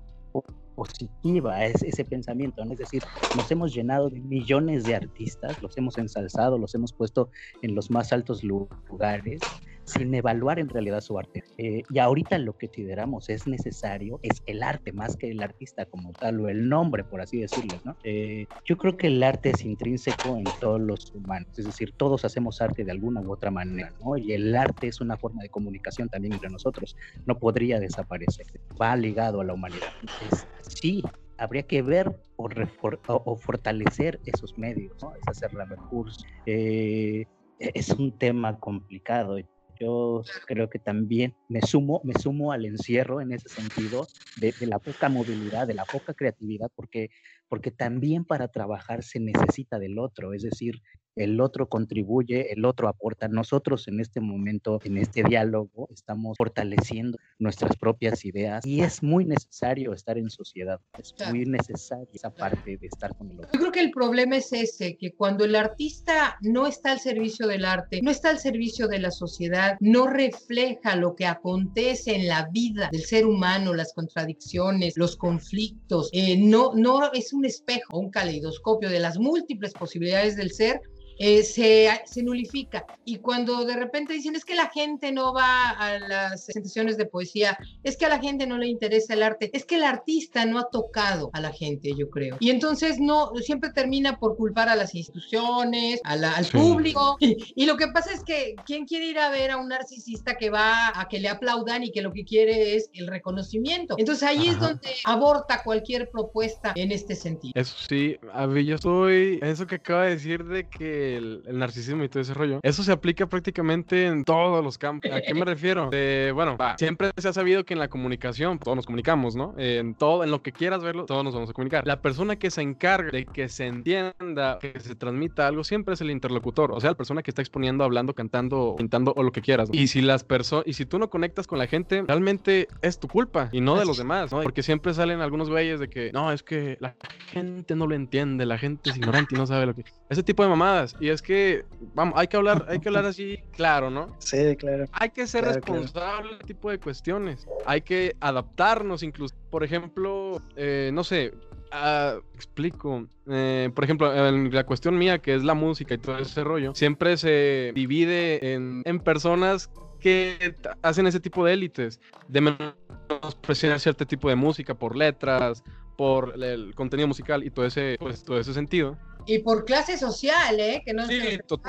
positiva 0.80 1.66
es 1.66 1.84
ese 1.84 2.06
pensamiento, 2.06 2.64
¿no? 2.64 2.72
es 2.72 2.80
decir, 2.80 3.04
nos 3.34 3.52
hemos 3.52 3.74
llenado 3.74 4.10
de 4.10 4.22
millones 4.22 4.86
de 4.86 4.96
artistas, 4.96 5.62
los 5.62 5.78
hemos 5.78 5.98
ensalzado, 5.98 6.58
los 6.58 6.74
hemos 6.74 6.94
puesto 6.94 7.30
en 7.62 7.76
los 7.76 7.92
más 7.92 8.14
altos 8.14 8.44
lugares, 8.46 9.42
sin 9.84 10.14
evaluar 10.14 10.60
en 10.60 10.70
realidad 10.70 11.02
su 11.02 11.18
arte. 11.18 11.44
Eh, 11.58 11.84
y 11.90 12.00
ahorita 12.00 12.38
lo 12.38 12.56
que 12.58 12.70
consideramos 12.80 13.30
es 13.30 13.46
necesario 13.46 14.20
es 14.24 14.42
el 14.46 14.64
arte 14.64 14.94
más 14.94 15.18
que 15.18 15.30
el 15.30 15.44
artista 15.44 15.86
como 15.86 16.14
tal 16.14 16.40
o 16.40 16.48
el 16.48 16.70
nombre, 16.70 17.04
por 17.04 17.20
así 17.20 17.42
decirlo. 17.42 17.82
¿no? 17.84 17.98
Eh, 18.04 18.48
yo 18.64 18.78
creo 18.78 18.96
que 18.96 19.08
el 19.08 19.22
arte 19.22 19.50
es 19.50 19.66
intrínseco 19.66 20.38
en 20.38 20.46
todos 20.62 20.80
los 20.80 21.12
humanos, 21.14 21.50
es 21.58 21.66
decir, 21.66 21.94
todos 21.98 22.24
hacemos 22.24 22.62
arte 22.62 22.86
de 22.86 22.92
alguna 22.92 23.20
u 23.22 23.34
otra 23.34 23.52
manera, 23.52 23.92
¿no? 24.02 24.16
y 24.16 24.32
el 24.32 24.56
arte 24.56 24.88
es 24.88 25.02
una 25.02 25.18
forma 25.18 25.42
de 25.42 25.50
comunicación 25.50 26.08
también 26.08 26.34
entre 26.34 26.50
nosotros, 26.50 26.96
no 27.26 27.38
podría 27.38 27.80
desaparecer, 27.80 28.46
va 28.82 28.96
ligado 28.96 29.42
a 29.42 29.44
la 29.44 29.54
humanidad. 29.54 29.90
Es, 30.32 30.48
sí, 30.70 31.04
habría 31.38 31.64
que 31.64 31.82
ver 31.82 32.16
o, 32.38 32.48
refor 32.48 33.00
o, 33.08 33.36
fortalecer 33.36 34.20
esos 34.26 34.58
medios, 34.58 34.96
¿no? 35.02 35.14
es 35.16 35.28
hacer 35.28 35.54
la 35.54 35.66
recursos. 35.66 36.26
Eh, 36.46 37.26
es 37.60 37.90
un 37.90 38.18
tema 38.18 38.58
complicado 38.60 39.38
yo 39.80 40.24
creo 40.46 40.70
que 40.70 40.80
también 40.80 41.34
me 41.48 41.62
sumo, 41.62 42.02
me 42.04 42.14
sumo 42.14 42.52
al 42.52 42.66
encierro 42.66 43.22
en 43.22 43.32
ese 43.32 43.48
sentido 43.48 44.08
de, 44.36 44.54
de, 44.60 44.68
la 44.68 44.80
poca 44.80 45.10
movilidad, 45.10 45.68
de 45.68 45.74
la 45.74 45.86
poca 45.86 46.14
creatividad, 46.14 46.70
porque, 46.76 47.10
porque 47.48 47.72
también 47.72 48.26
para 48.26 48.50
trabajar 48.50 49.04
se 49.04 49.20
necesita 49.20 49.80
del 49.80 49.98
otro, 49.98 50.34
es 50.34 50.44
decir, 50.44 50.82
el 51.20 51.42
otro 51.42 51.68
contribuye, 51.68 52.54
el 52.54 52.66
otro 52.66 52.88
aporta. 52.88 53.28
Nosotros 53.28 53.88
en 53.88 54.00
este 54.00 54.22
momento, 54.22 54.80
en 54.84 54.98
este 54.98 55.24
diálogo, 55.24 55.88
estamos 55.92 56.38
fortaleciendo 56.38 57.18
nuestras 57.38 57.76
propias 57.78 58.26
ideas 58.26 58.66
y 58.66 58.82
es 58.82 59.04
muy 59.04 59.26
necesario 59.26 59.94
estar 59.94 60.18
en 60.18 60.30
sociedad, 60.30 60.80
es 60.98 61.14
claro. 61.14 61.36
muy 61.36 61.46
necesaria 61.46 62.08
esa 62.14 62.34
parte 62.34 62.78
de 62.78 62.88
estar 62.88 63.16
con 63.16 63.32
el 63.32 63.40
otro. 63.40 63.50
Yo 63.54 63.60
creo 63.60 63.72
que 63.72 63.80
el 63.82 63.92
problema 63.92 64.38
es 64.38 64.52
ese, 64.54 64.98
que 64.98 65.14
cuando 65.14 65.46
el 65.46 65.56
artista 65.56 66.38
no 66.42 66.68
está 66.68 66.92
al 66.92 67.00
servicio 67.00 67.48
del 67.48 67.66
arte, 67.66 68.02
no 68.02 68.12
está 68.12 68.30
al 68.30 68.40
servicio 68.40 68.88
de 68.88 69.00
la 69.00 69.12
sociedad, 69.12 69.78
no 69.80 70.08
refleja 70.08 70.96
lo 70.96 71.16
que 71.16 71.26
acontece 71.26 72.16
en 72.16 72.28
la 72.28 72.48
vida 72.52 72.90
del 72.92 73.04
ser 73.04 73.26
humano, 73.26 73.74
las 73.74 73.94
contradicciones, 73.94 74.98
los 74.98 75.16
conflictos, 75.16 76.10
eh, 76.14 76.38
no, 76.38 76.72
no 76.76 77.12
es 77.14 77.34
un 77.34 77.46
espejo, 77.46 78.00
un 78.00 78.10
caleidoscopio 78.10 78.90
de 78.90 79.00
las 79.00 79.18
múltiples 79.18 79.74
posibilidades 79.74 80.36
del 80.36 80.52
ser, 80.52 80.82
eh, 81.20 81.44
se, 81.44 81.90
se, 82.06 82.24
nulifica. 82.24 82.86
Y 83.04 83.18
cuando 83.18 83.66
de 83.66 83.76
repente 83.76 84.14
dicen 84.14 84.38
es 84.38 84.46
que 84.46 84.56
la 84.56 84.70
gente 84.70 85.12
no 85.12 85.34
va 85.34 85.70
a 85.72 86.00
las 86.00 86.46
presentaciones 86.46 86.96
de 86.96 87.06
poesía, 87.06 87.58
es 87.84 87.98
que 87.98 88.06
a 88.06 88.10
la 88.10 88.20
gente 88.20 88.48
no 88.48 88.58
le 88.58 88.68
interesa 88.68 89.14
el 89.14 89.24
arte, 89.24 89.50
es 89.54 89.66
que 89.66 89.76
el 89.76 89.84
artista 89.84 90.46
no 90.46 90.60
ha 90.60 90.70
tocado 90.70 91.30
a 91.34 91.42
la 91.42 91.52
gente, 91.52 91.94
yo 91.98 92.10
creo. 92.10 92.38
Y 92.40 92.50
entonces 92.50 93.00
no, 93.00 93.32
siempre 93.42 93.72
termina 93.72 94.18
por 94.18 94.38
culpar 94.38 94.70
a 94.70 94.78
las 94.78 94.96
instituciones, 94.96 96.00
a 96.06 96.16
la, 96.16 96.32
al 96.32 96.46
sí. 96.46 96.58
público. 96.58 97.18
Y, 97.20 97.36
y, 97.54 97.66
lo 97.66 97.76
que 97.76 97.88
pasa 97.90 98.14
es 98.14 98.24
que, 98.24 98.56
¿quién 98.66 98.86
quiere 98.86 99.08
ir 99.08 99.20
a 99.20 99.30
ver 99.30 99.52
a 99.52 99.58
un 99.58 99.68
narcisista 99.68 100.36
que 100.36 100.50
va 100.50 100.98
a 100.98 101.10
que 101.10 101.20
le 101.20 101.28
aplaudan 101.28 101.84
y 101.84 101.92
que 101.92 102.02
lo 102.02 102.14
que 102.14 102.24
quiere 102.24 102.76
es 102.76 102.90
el 102.94 103.08
reconocimiento? 103.08 103.96
Entonces 103.98 104.24
ahí 104.24 104.48
Ajá. 104.48 104.52
es 104.52 104.60
donde 104.60 104.90
aborta 105.04 105.64
cualquier 105.64 106.10
propuesta 106.10 106.72
en 106.76 106.94
este 106.94 107.16
sentido. 107.16 107.52
Eso 107.56 107.76
sí, 107.90 108.18
a 108.32 108.48
mí 108.48 108.64
yo 108.64 108.76
estoy, 108.76 109.40
eso 109.42 109.68
que 109.68 109.76
acaba 109.76 110.06
de 110.06 110.12
decir 110.12 110.46
de 110.46 110.68
que 110.70 111.09
el, 111.16 111.44
el, 111.46 111.60
narcisismo 111.60 112.04
y 112.04 112.10
todo 112.10 112.22
ese 112.22 112.34
rollo. 112.34 112.60
Eso 112.64 112.84
se 112.84 112.92
aplica 112.92 113.28
prácticamente 113.28 114.08
en 114.08 114.24
todos 114.24 114.64
los 114.64 114.78
campos. 114.78 115.12
¿A 115.12 115.22
qué 115.22 115.34
me 115.34 115.46
refiero? 115.46 115.90
De, 115.90 116.32
bueno, 116.34 116.58
siempre 116.78 117.12
se 117.18 117.28
ha 117.28 117.34
sabido 117.34 117.66
que 117.66 117.74
en 117.74 117.80
la 117.80 117.88
comunicación 117.88 118.60
todos 118.60 118.76
nos 118.76 118.86
comunicamos, 118.86 119.36
¿no? 119.36 119.54
En 119.58 119.96
todo, 119.96 120.24
en 120.24 120.32
lo 120.32 120.42
que 120.42 120.52
quieras 120.52 120.84
verlo, 120.84 121.06
todos 121.06 121.24
nos 121.24 121.34
vamos 121.34 121.50
a 121.50 121.54
comunicar. 121.54 121.86
La 121.86 122.02
persona 122.02 122.38
que 122.38 122.52
se 122.52 122.62
encarga 122.62 123.12
de 123.12 123.26
que 123.26 123.50
se 123.50 123.68
entienda, 123.68 124.60
que 124.60 124.80
se 124.80 124.96
transmita 124.96 125.48
algo, 125.48 125.64
siempre 125.64 125.94
es 125.94 126.02
el 126.02 126.12
interlocutor, 126.12 126.72
o 126.72 126.80
sea, 126.80 126.92
la 126.92 126.98
persona 126.98 127.24
que 127.24 127.32
está 127.32 127.42
exponiendo, 127.42 127.84
hablando, 127.84 128.14
cantando, 128.14 128.76
pintando 128.78 129.14
o 129.16 129.24
lo 129.24 129.32
que 129.32 129.42
quieras. 129.42 129.70
¿no? 129.70 129.80
Y 129.80 129.88
si 129.88 130.02
las 130.02 130.24
personas, 130.24 130.68
y 130.68 130.74
si 130.74 130.86
tú 130.86 131.00
no 131.00 131.10
conectas 131.10 131.48
con 131.48 131.60
la 131.60 131.68
gente, 131.68 132.04
realmente 132.08 132.68
es 132.82 133.00
tu 133.00 133.08
culpa 133.08 133.50
y 133.52 133.62
no 133.62 133.78
de 133.78 133.86
los 133.86 133.98
demás, 133.98 134.32
¿no? 134.32 134.42
Porque 134.42 134.64
siempre 134.64 134.94
salen 134.94 135.22
algunos 135.22 135.50
güeyes 135.50 135.80
de 135.80 135.90
que, 135.90 136.12
no, 136.14 136.32
es 136.32 136.44
que 136.44 136.78
la 136.80 136.96
gente 137.32 137.76
no 137.76 137.88
lo 137.88 137.96
entiende, 137.96 138.46
la 138.46 138.58
gente 138.58 138.90
es 138.90 138.98
ignorante 138.98 139.36
y 139.36 139.38
no 139.38 139.46
sabe 139.46 139.66
lo 139.66 139.76
que... 139.76 139.84
Ese 140.10 140.24
tipo 140.24 140.44
de 140.44 140.50
mamadas. 140.50 140.96
Y 141.00 141.10
es 141.10 141.22
que, 141.22 141.66
vamos, 141.94 142.16
hay 142.18 142.28
que 142.28 142.38
hablar, 142.38 142.66
hay 142.68 142.80
que 142.80 142.90
hablar 142.90 143.06
así, 143.06 143.40
claro, 143.52 143.90
¿no? 143.90 144.16
Sí, 144.20 144.56
claro. 144.58 144.86
Hay 144.92 145.10
que 145.10 145.28
ser 145.28 145.44
claro, 145.44 145.56
responsable 145.56 146.30
claro. 146.30 146.46
tipo 146.46 146.70
de 146.70 146.80
cuestiones. 146.80 147.48
Hay 147.66 147.82
que 147.82 148.16
adaptarnos 148.20 149.04
incluso. 149.04 149.36
Por 149.50 149.64
ejemplo, 149.64 150.42
eh, 150.56 150.92
no 150.94 151.04
sé, 151.04 151.34
uh, 151.72 152.20
explico. 152.36 153.08
Eh, 153.28 153.70
por 153.74 153.84
ejemplo, 153.84 154.28
en 154.28 154.54
la 154.54 154.66
cuestión 154.66 154.98
mía, 154.98 155.20
que 155.20 155.36
es 155.36 155.44
la 155.44 155.54
música 155.54 155.94
y 155.94 155.98
todo 155.98 156.18
ese 156.18 156.44
rollo, 156.44 156.76
siempre 156.76 157.18
se 157.18 157.72
divide 157.74 158.54
en, 158.54 158.82
en 158.86 159.00
personas 159.00 159.70
que 160.00 160.56
hacen 160.82 161.08
ese 161.08 161.20
tipo 161.20 161.46
de 161.46 161.54
élites, 161.54 162.00
de 162.28 162.42
menospreciar 162.42 163.80
cierto 163.80 164.06
tipo 164.06 164.30
de 164.30 164.36
música 164.36 164.74
por 164.74 164.96
letras, 164.96 165.64
por 165.98 166.42
el 166.42 166.74
contenido 166.76 167.08
musical 167.08 167.44
y 167.44 167.52
todo 167.52 167.66
ese, 167.66 167.98
pues, 168.00 168.24
todo 168.24 168.40
ese 168.40 168.54
sentido. 168.54 168.98
Y 169.30 169.40
por 169.40 169.64
clase 169.64 169.96
social, 169.96 170.60
¿eh? 170.60 170.82
Que 170.84 170.92
no 170.92 171.06
sí, 171.06 171.38
to 171.46 171.62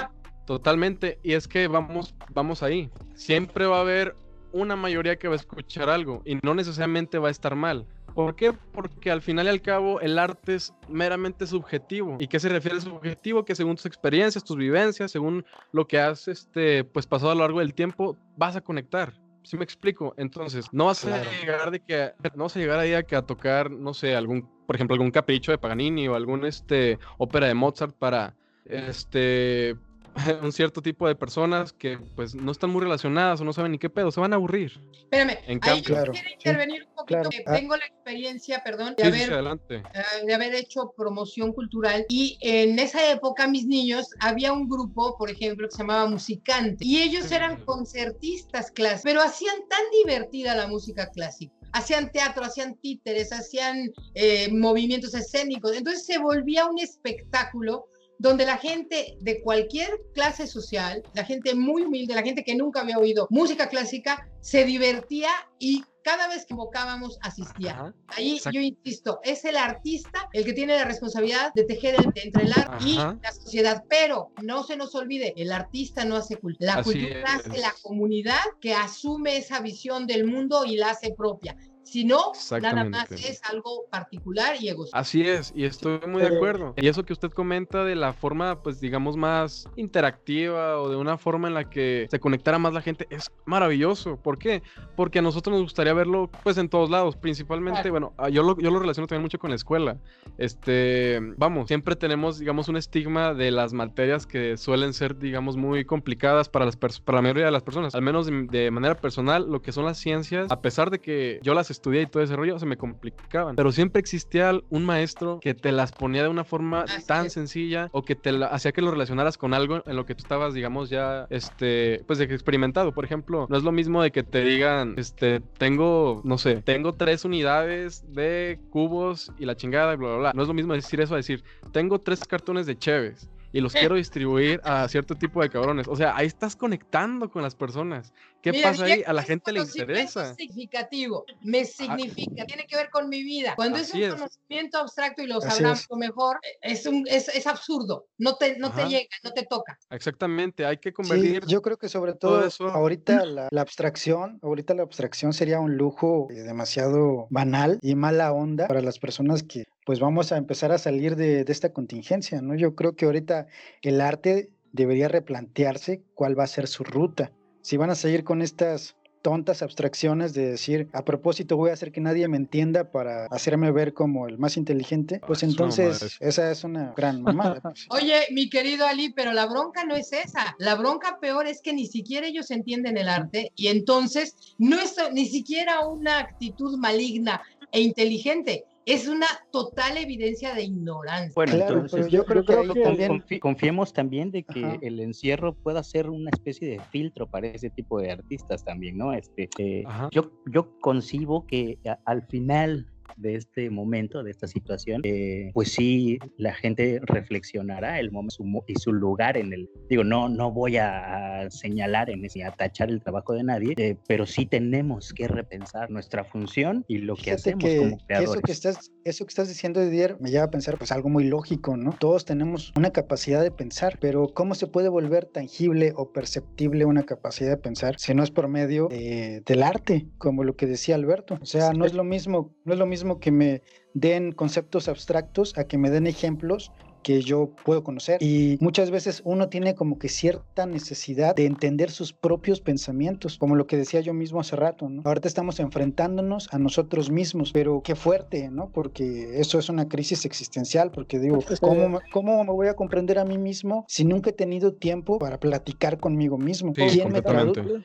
totalmente. 0.46 1.18
Y 1.22 1.34
es 1.34 1.46
que 1.46 1.68
vamos, 1.68 2.14
vamos 2.32 2.62
ahí. 2.62 2.88
Siempre 3.14 3.66
va 3.66 3.76
a 3.76 3.80
haber 3.82 4.16
una 4.52 4.76
mayoría 4.76 5.16
que 5.16 5.28
va 5.28 5.34
a 5.34 5.36
escuchar 5.36 5.90
algo 5.90 6.22
y 6.24 6.36
no 6.42 6.54
necesariamente 6.54 7.18
va 7.18 7.28
a 7.28 7.30
estar 7.30 7.54
mal. 7.54 7.86
¿Por 8.14 8.34
qué? 8.34 8.54
Porque 8.54 9.10
al 9.10 9.20
final 9.20 9.44
y 9.44 9.50
al 9.50 9.60
cabo 9.60 10.00
el 10.00 10.18
arte 10.18 10.54
es 10.54 10.72
meramente 10.88 11.46
subjetivo. 11.46 12.16
¿Y 12.18 12.28
qué 12.28 12.40
se 12.40 12.48
refiere 12.48 12.78
a 12.78 12.80
subjetivo? 12.80 13.44
Que 13.44 13.54
según 13.54 13.76
tus 13.76 13.84
experiencias, 13.84 14.42
tus 14.42 14.56
vivencias, 14.56 15.12
según 15.12 15.44
lo 15.72 15.86
que 15.86 16.00
has 16.00 16.28
este, 16.28 16.84
pues, 16.84 17.06
pasado 17.06 17.32
a 17.32 17.34
lo 17.34 17.42
largo 17.42 17.58
del 17.58 17.74
tiempo, 17.74 18.16
vas 18.38 18.56
a 18.56 18.62
conectar. 18.62 19.12
¿Sí 19.42 19.56
me 19.56 19.64
explico? 19.64 20.14
Entonces, 20.16 20.66
no 20.72 20.86
vas 20.86 21.00
claro. 21.00 21.28
a 21.28 21.40
llegar 21.40 21.70
de 21.70 21.80
que 21.80 22.12
no 22.34 22.44
vas 22.44 22.56
a 22.56 22.58
llegar 22.58 22.78
ahí 22.78 22.94
a 22.94 23.02
que 23.02 23.16
a 23.16 23.22
tocar, 23.22 23.70
no 23.70 23.94
sé, 23.94 24.14
algún, 24.14 24.48
por 24.70 24.76
ejemplo, 24.76 24.94
algún 24.94 25.10
capricho 25.10 25.50
de 25.50 25.58
Paganini 25.58 26.06
o 26.06 26.14
algún 26.14 26.44
este 26.46 26.96
ópera 27.18 27.48
de 27.48 27.54
Mozart 27.54 27.92
para 27.92 28.36
este 28.64 29.74
un 30.44 30.52
cierto 30.52 30.80
tipo 30.80 31.08
de 31.08 31.16
personas 31.16 31.72
que 31.72 31.98
pues 32.14 32.36
no 32.36 32.52
están 32.52 32.70
muy 32.70 32.80
relacionadas 32.82 33.40
o 33.40 33.44
no 33.44 33.52
saben 33.52 33.72
ni 33.72 33.78
qué 33.78 33.90
pedo, 33.90 34.12
se 34.12 34.20
van 34.20 34.32
a 34.32 34.36
aburrir. 34.36 34.80
Espérame, 34.92 35.38
En 35.48 35.54
ahí 35.54 35.58
cambio- 35.58 35.82
yo 35.82 35.94
Claro, 35.94 36.12
quiero 36.12 36.28
sí, 36.28 36.34
intervenir 36.34 36.82
un 36.84 36.94
poquito. 36.94 37.04
claro. 37.06 37.30
que 37.30 37.42
Ah. 37.46 37.52
Tengo 37.56 37.76
la 37.76 37.84
experiencia, 37.84 38.62
perdón, 38.64 38.94
de 38.96 39.02
Sí, 39.04 39.10
sí, 39.10 39.16
sí, 39.18 39.22
haber 39.24 39.32
adelante. 39.34 39.74
eh, 39.92 40.26
de 40.26 40.34
haber 40.34 40.54
hecho 40.54 40.92
promoción 40.96 41.52
cultural 41.52 42.06
y 42.08 42.38
en 42.40 42.78
esa 42.78 43.10
época 43.10 43.48
mis 43.48 43.66
niños 43.66 44.06
había 44.20 44.52
un 44.52 44.68
grupo, 44.68 45.16
por 45.18 45.30
ejemplo, 45.32 45.66
que 45.66 45.72
se 45.74 45.78
llamaba 45.82 46.08
Musicante 46.08 46.84
y 46.84 47.02
ellos 47.02 47.32
eran 47.32 47.64
concertistas 47.64 48.70
clásicos, 48.70 49.02
pero 49.02 49.20
hacían 49.20 49.56
tan 49.68 49.82
divertida 50.04 50.54
la 50.54 50.68
música 50.68 51.08
clásica. 51.10 51.54
Hacían 51.72 52.10
teatro, 52.10 52.44
hacían 52.44 52.76
títeres, 52.76 53.32
hacían 53.32 53.90
eh, 54.14 54.50
movimientos 54.52 55.14
escénicos. 55.14 55.76
Entonces 55.76 56.04
se 56.04 56.18
volvía 56.18 56.66
un 56.66 56.78
espectáculo 56.78 57.86
donde 58.18 58.44
la 58.44 58.58
gente 58.58 59.16
de 59.20 59.40
cualquier 59.40 59.88
clase 60.12 60.46
social, 60.46 61.02
la 61.14 61.24
gente 61.24 61.54
muy 61.54 61.82
humilde, 61.82 62.14
la 62.14 62.22
gente 62.22 62.44
que 62.44 62.54
nunca 62.54 62.82
había 62.82 62.98
oído 62.98 63.26
música 63.30 63.68
clásica, 63.70 64.28
se 64.40 64.66
divertía 64.66 65.30
y 65.58 65.84
cada 66.02 66.28
vez 66.28 66.46
que 66.46 66.54
invocábamos 66.54 67.18
asistía. 67.22 67.72
Ajá. 67.72 67.94
Ahí 68.08 68.36
Exacto. 68.36 68.56
yo 68.56 68.60
insisto, 68.60 69.20
es 69.22 69.44
el 69.44 69.56
artista 69.56 70.28
el 70.32 70.44
que 70.44 70.52
tiene 70.52 70.74
la 70.74 70.84
responsabilidad 70.84 71.52
de 71.54 71.64
tejer 71.64 71.96
entre 72.14 72.44
el 72.44 72.52
arte 72.52 72.84
y 72.84 72.94
la 72.96 73.32
sociedad, 73.32 73.84
pero 73.88 74.32
no 74.42 74.64
se 74.64 74.76
nos 74.76 74.94
olvide, 74.94 75.34
el 75.36 75.52
artista 75.52 76.04
no 76.04 76.16
hace 76.16 76.36
cultura, 76.36 76.74
la 76.74 76.80
Así 76.80 76.92
cultura 76.92 77.34
hace 77.34 77.58
la 77.58 77.74
comunidad 77.82 78.40
que 78.60 78.74
asume 78.74 79.36
esa 79.36 79.60
visión 79.60 80.06
del 80.06 80.26
mundo 80.26 80.64
y 80.64 80.76
la 80.76 80.90
hace 80.90 81.12
propia. 81.14 81.56
Si 81.90 82.04
no, 82.04 82.32
nada 82.62 82.84
más 82.84 83.10
es 83.10 83.40
algo 83.50 83.86
particular 83.90 84.54
y 84.60 84.68
egocéntrico. 84.68 84.96
Así 84.96 85.22
es, 85.22 85.52
y 85.56 85.64
estoy 85.64 85.98
muy 86.06 86.22
de 86.22 86.28
Eh, 86.28 86.36
acuerdo. 86.36 86.72
Y 86.76 86.86
eso 86.86 87.04
que 87.04 87.12
usted 87.12 87.30
comenta 87.30 87.82
de 87.84 87.96
la 87.96 88.12
forma, 88.12 88.62
pues 88.62 88.80
digamos, 88.80 89.16
más 89.16 89.68
interactiva 89.74 90.80
o 90.80 90.88
de 90.88 90.94
una 90.96 91.18
forma 91.18 91.48
en 91.48 91.54
la 91.54 91.68
que 91.68 92.06
se 92.08 92.20
conectara 92.20 92.58
más 92.60 92.74
la 92.74 92.80
gente 92.80 93.06
es 93.10 93.32
maravilloso. 93.44 94.16
¿Por 94.18 94.38
qué? 94.38 94.62
Porque 94.94 95.18
a 95.18 95.22
nosotros 95.22 95.52
nos 95.52 95.62
gustaría 95.62 95.92
verlo, 95.92 96.30
pues 96.44 96.58
en 96.58 96.68
todos 96.68 96.90
lados, 96.90 97.16
principalmente, 97.16 97.80
Claro. 97.82 97.90
bueno, 97.92 98.12
ah, 98.18 98.28
yo 98.28 98.42
lo, 98.44 98.56
yo 98.58 98.70
lo 98.70 98.78
relaciono 98.78 99.08
también 99.08 99.22
mucho 99.22 99.38
con 99.40 99.50
la 99.50 99.56
escuela. 99.56 99.98
Este, 100.38 101.18
vamos, 101.36 101.68
siempre 101.68 101.96
tenemos, 101.96 102.38
digamos, 102.38 102.68
un 102.68 102.76
estigma 102.76 103.34
de 103.34 103.50
las 103.50 103.72
materias 103.72 104.26
que 104.26 104.56
suelen 104.56 104.92
ser, 104.92 105.18
digamos, 105.18 105.56
muy 105.56 105.84
complicadas 105.84 106.48
para, 106.48 106.64
las 106.66 106.76
para 106.76 107.16
la 107.18 107.22
mayoría 107.22 107.44
de 107.46 107.50
las 107.50 107.62
personas. 107.62 107.94
Al 107.94 108.02
menos 108.02 108.26
de, 108.26 108.46
de 108.50 108.70
manera 108.70 108.94
personal, 108.94 109.50
lo 109.50 109.60
que 109.60 109.72
son 109.72 109.84
las 109.84 109.98
ciencias, 109.98 110.50
a 110.50 110.60
pesar 110.60 110.90
de 110.90 111.00
que 111.00 111.40
yo 111.42 111.52
las 111.54 111.70
estudié 111.80 112.02
y 112.02 112.06
todo 112.06 112.22
ese 112.22 112.36
rollo, 112.36 112.58
se 112.58 112.66
me 112.66 112.76
complicaban. 112.76 113.56
Pero 113.56 113.72
siempre 113.72 114.00
existía 114.00 114.52
un 114.68 114.84
maestro 114.84 115.40
que 115.40 115.54
te 115.54 115.72
las 115.72 115.92
ponía 115.92 116.22
de 116.22 116.28
una 116.28 116.44
forma 116.44 116.82
Así 116.82 117.06
tan 117.06 117.26
es. 117.26 117.32
sencilla 117.32 117.88
o 117.92 118.04
que 118.04 118.14
te 118.14 118.30
hacía 118.44 118.72
que 118.72 118.82
lo 118.82 118.90
relacionaras 118.90 119.38
con 119.38 119.54
algo 119.54 119.82
en 119.86 119.96
lo 119.96 120.04
que 120.04 120.14
tú 120.14 120.22
estabas, 120.22 120.52
digamos, 120.52 120.90
ya, 120.90 121.26
este, 121.30 122.04
pues 122.06 122.20
experimentado. 122.20 122.92
Por 122.92 123.04
ejemplo, 123.04 123.46
no 123.48 123.56
es 123.56 123.62
lo 123.62 123.72
mismo 123.72 124.02
de 124.02 124.10
que 124.10 124.22
te 124.22 124.44
digan, 124.44 124.94
este, 124.98 125.40
tengo, 125.58 126.20
no 126.24 126.36
sé, 126.36 126.56
tengo 126.56 126.92
tres 126.94 127.24
unidades 127.24 128.04
de 128.12 128.60
cubos 128.70 129.32
y 129.38 129.46
la 129.46 129.56
chingada 129.56 129.94
y 129.94 129.96
bla, 129.96 130.08
bla, 130.08 130.18
bla. 130.18 130.32
No 130.34 130.42
es 130.42 130.48
lo 130.48 130.54
mismo 130.54 130.74
decir 130.74 131.00
eso 131.00 131.14
a 131.14 131.16
decir, 131.16 131.42
tengo 131.72 131.98
tres 131.98 132.24
cartones 132.24 132.66
de 132.66 132.76
Cheves 132.76 133.30
y 133.52 133.60
los 133.60 133.72
quiero 133.90 133.96
distribuir 133.96 134.60
a 134.64 134.86
cierto 134.88 135.14
tipo 135.14 135.42
de 135.42 135.50
cabrones. 135.50 135.88
O 135.88 135.96
sea, 135.96 136.16
ahí 136.16 136.26
estás 136.26 136.56
conectando 136.56 137.30
con 137.30 137.42
las 137.42 137.54
personas. 137.54 138.12
¿Qué 138.42 138.52
Mira, 138.52 138.70
pasa 138.70 138.84
ahí? 138.84 139.02
A 139.06 139.12
la 139.12 139.22
gente 139.22 139.52
le 139.52 139.60
interesa. 139.60 140.34
significativo, 140.34 141.24
me 141.42 141.64
significa, 141.64 142.44
tiene 142.46 142.64
que 142.66 142.76
ver 142.76 142.88
con 142.90 143.08
mi 143.08 143.22
vida. 143.22 143.54
Cuando 143.54 143.78
es 143.78 143.92
un 143.92 144.02
es. 144.02 144.14
conocimiento 144.14 144.78
abstracto 144.78 145.22
y 145.22 145.26
lo 145.26 145.40
sabrás 145.42 145.86
mejor, 145.90 146.38
es, 146.62 146.86
un, 146.86 147.04
es, 147.06 147.28
es 147.28 147.46
absurdo, 147.46 148.06
no 148.18 148.36
te, 148.36 148.58
no 148.58 148.72
te 148.72 148.88
llega, 148.88 149.08
no 149.22 149.32
te 149.32 149.44
toca. 149.44 149.78
Exactamente, 149.90 150.64
hay 150.64 150.78
que 150.78 150.90
Sí, 150.90 150.94
convertir. 150.94 151.44
yo 151.46 151.60
creo 151.60 151.76
que 151.76 151.88
sobre 151.88 152.14
todo 152.14 152.38
todo 152.38 152.46
eso- 152.46 152.68
ahorita 152.68 153.26
la, 153.26 153.48
la 153.50 153.60
abstracción, 153.60 154.38
ahorita 154.42 154.72
la 154.74 154.82
abstracción 154.82 155.32
sería 155.32 155.60
un 155.60 155.76
lujo 155.76 156.28
eh, 156.30 156.34
demasiado 156.34 157.26
banal 157.30 157.78
y 157.82 157.94
mala 157.94 158.32
onda 158.32 158.68
para 158.68 158.80
las 158.80 158.98
personas 158.98 159.42
que 159.42 159.64
pues 159.84 159.98
vamos 160.00 160.32
a 160.32 160.36
empezar 160.38 160.72
a 160.72 160.78
salir 160.78 161.16
de, 161.16 161.44
de 161.44 161.52
esta 161.52 161.72
contingencia, 161.72 162.40
¿no? 162.40 162.54
Yo 162.54 162.74
creo 162.74 162.94
que 162.94 163.04
ahorita 163.06 163.48
el 163.82 164.00
arte 164.00 164.50
debería 164.72 165.08
replantearse 165.08 166.04
cuál 166.14 166.38
va 166.38 166.44
a 166.44 166.46
ser 166.46 166.68
su 166.68 166.84
ruta. 166.84 167.32
Si 167.62 167.76
van 167.76 167.90
a 167.90 167.94
seguir 167.94 168.24
con 168.24 168.42
estas 168.42 168.96
tontas 169.22 169.62
abstracciones 169.62 170.32
de 170.32 170.50
decir, 170.50 170.88
a 170.92 171.04
propósito 171.04 171.56
voy 171.56 171.70
a 171.70 171.74
hacer 171.74 171.92
que 171.92 172.00
nadie 172.00 172.26
me 172.28 172.36
entienda 172.36 172.90
para 172.90 173.26
hacerme 173.26 173.70
ver 173.70 173.92
como 173.92 174.26
el 174.26 174.38
más 174.38 174.56
inteligente, 174.56 175.20
pues 175.26 175.42
Ah, 175.42 175.46
es 175.46 175.52
una 175.52 175.66
mamada 175.66 175.82
entonces 175.82 176.16
esa 176.20 176.50
es 176.50 176.64
una 176.64 176.94
gran 176.96 177.22
mamada. 177.22 177.60
pues. 177.62 177.86
Oye, 177.90 178.26
mi 178.32 178.48
querido 178.48 178.86
Ali, 178.86 179.12
pero 179.12 179.32
la 179.32 179.46
bronca 179.46 179.84
no 179.84 179.94
es 179.94 180.12
esa. 180.12 180.54
La 180.58 180.74
bronca 180.74 181.18
peor 181.20 181.46
es 181.46 181.60
que 181.60 181.72
ni 181.72 181.86
siquiera 181.86 182.26
ellos 182.26 182.50
entienden 182.50 182.96
el 182.96 183.08
arte 183.08 183.52
y 183.56 183.68
entonces 183.68 184.34
no 184.58 184.78
es 184.78 184.96
ni 185.12 185.26
siquiera 185.26 185.86
una 185.86 186.18
actitud 186.18 186.78
maligna 186.78 187.42
e 187.72 187.80
inteligente. 187.80 188.64
Es 188.92 189.06
una 189.08 189.26
total 189.52 189.96
evidencia 189.98 190.54
de 190.54 190.64
ignorancia. 190.64 191.32
Bueno, 191.34 191.52
Claro, 191.54 191.74
entonces 191.74 192.06
pero 192.06 192.08
yo 192.08 192.24
creo 192.24 192.44
que 192.74 192.82
también- 192.82 193.10
confi- 193.12 193.38
confiemos 193.38 193.92
también 193.92 194.30
de 194.30 194.42
que 194.42 194.64
Ajá. 194.64 194.78
el 194.82 195.00
encierro 195.00 195.54
pueda 195.54 195.82
ser 195.84 196.10
una 196.10 196.30
especie 196.30 196.68
de 196.68 196.80
filtro 196.90 197.28
para 197.28 197.46
ese 197.48 197.70
tipo 197.70 198.00
de 198.00 198.10
artistas 198.10 198.64
también, 198.64 198.96
¿no? 198.98 199.12
Este, 199.12 199.48
eh, 199.58 199.84
yo, 200.10 200.32
yo 200.46 200.76
concibo 200.80 201.46
que 201.46 201.78
a- 201.86 201.98
al 202.04 202.26
final 202.26 202.86
de 203.20 203.36
este 203.36 203.70
momento, 203.70 204.22
de 204.22 204.30
esta 204.30 204.46
situación, 204.46 205.00
eh, 205.04 205.50
pues 205.54 205.72
sí, 205.72 206.18
la 206.36 206.54
gente 206.54 207.00
reflexionará 207.02 208.00
el 208.00 208.10
momento 208.10 208.20
y 208.66 208.74
su 208.74 208.92
lugar 208.92 209.36
en 209.36 209.52
el. 209.52 209.68
Digo, 209.88 210.04
no, 210.04 210.28
no 210.28 210.52
voy 210.52 210.76
a, 210.76 211.48
señalar 211.50 212.10
en 212.10 212.24
ese, 212.24 212.44
a 212.44 212.50
tachar 212.52 212.90
el 212.90 213.00
trabajo 213.00 213.32
de 213.32 213.42
nadie, 213.44 213.74
eh, 213.76 213.96
pero 214.06 214.26
sí 214.26 214.46
tenemos 214.46 215.12
que 215.12 215.26
repensar 215.28 215.90
nuestra 215.90 216.24
función 216.24 216.84
y 216.88 216.98
lo 216.98 217.14
que 217.14 217.22
Fíjate 217.22 217.40
hacemos 217.50 217.64
que, 217.64 217.76
como 217.78 217.98
que 217.98 218.04
creadores. 218.06 218.30
eso 218.32 218.40
que 218.42 218.52
estás, 218.52 218.92
eso 219.04 219.24
que 219.24 219.28
estás 219.30 219.48
diciendo, 219.48 219.80
Didier, 219.80 220.16
me 220.20 220.30
lleva 220.30 220.44
a 220.44 220.50
pensar 220.50 220.76
pues 220.78 220.92
algo 220.92 221.08
muy 221.08 221.24
lógico, 221.24 221.76
¿no? 221.76 221.92
Todos 221.98 222.24
tenemos 222.24 222.72
una 222.76 222.90
capacidad 222.90 223.42
de 223.42 223.50
pensar, 223.50 223.98
pero 224.00 224.28
¿cómo 224.28 224.54
se 224.54 224.66
puede 224.66 224.88
volver 224.88 225.24
tangible 225.26 225.92
o 225.96 226.12
perceptible 226.12 226.84
una 226.84 227.04
capacidad 227.04 227.50
de 227.50 227.56
pensar 227.56 227.98
si 227.98 228.14
no 228.14 228.22
es 228.22 228.30
por 228.30 228.48
medio 228.48 228.88
de- 228.88 229.42
del 229.46 229.62
arte, 229.62 230.06
como 230.18 230.44
lo 230.44 230.56
que 230.56 230.66
decía 230.66 230.94
Alberto? 230.94 231.38
O 231.40 231.46
sea, 231.46 231.72
no 231.72 231.84
es 231.84 231.94
lo 231.94 232.04
mismo, 232.04 232.54
no 232.64 232.72
es 232.72 232.78
lo 232.78 232.86
mismo 232.86 233.09
que 233.18 233.32
me 233.32 233.62
den 233.94 234.32
conceptos 234.32 234.88
abstractos 234.88 235.56
a 235.58 235.64
que 235.64 235.78
me 235.78 235.90
den 235.90 236.06
ejemplos 236.06 236.70
que 237.02 237.22
yo 237.22 237.50
puedo 237.64 237.82
conocer. 237.82 238.22
Y 238.22 238.58
muchas 238.60 238.90
veces 238.90 239.22
uno 239.24 239.48
tiene 239.48 239.74
como 239.74 239.98
que 239.98 240.08
cierta 240.08 240.66
necesidad 240.66 241.34
de 241.34 241.46
entender 241.46 241.90
sus 241.90 242.12
propios 242.12 242.60
pensamientos, 242.60 243.38
como 243.38 243.56
lo 243.56 243.66
que 243.66 243.76
decía 243.76 244.00
yo 244.00 244.14
mismo 244.14 244.40
hace 244.40 244.56
rato, 244.56 244.88
¿no? 244.88 245.02
Ahorita 245.04 245.28
estamos 245.28 245.60
enfrentándonos 245.60 246.48
a 246.52 246.58
nosotros 246.58 247.10
mismos, 247.10 247.52
pero 247.52 247.82
qué 247.82 247.94
fuerte, 247.94 248.50
¿no? 248.50 248.70
Porque 248.70 249.40
eso 249.40 249.58
es 249.58 249.68
una 249.68 249.88
crisis 249.88 250.24
existencial, 250.24 250.90
porque 250.90 251.18
digo, 251.18 251.38
¿cómo 251.60 251.88
me, 251.88 251.98
cómo 252.12 252.44
me 252.44 252.52
voy 252.52 252.68
a 252.68 252.74
comprender 252.74 253.18
a 253.18 253.24
mí 253.24 253.38
mismo 253.38 253.84
si 253.88 254.04
nunca 254.04 254.30
he 254.30 254.34
tenido 254.34 254.74
tiempo 254.74 255.18
para 255.18 255.38
platicar 255.38 255.98
conmigo 255.98 256.38
mismo? 256.38 256.72
Sí, 256.76 256.82
¿Quién, 256.90 257.12
me. 257.12 257.22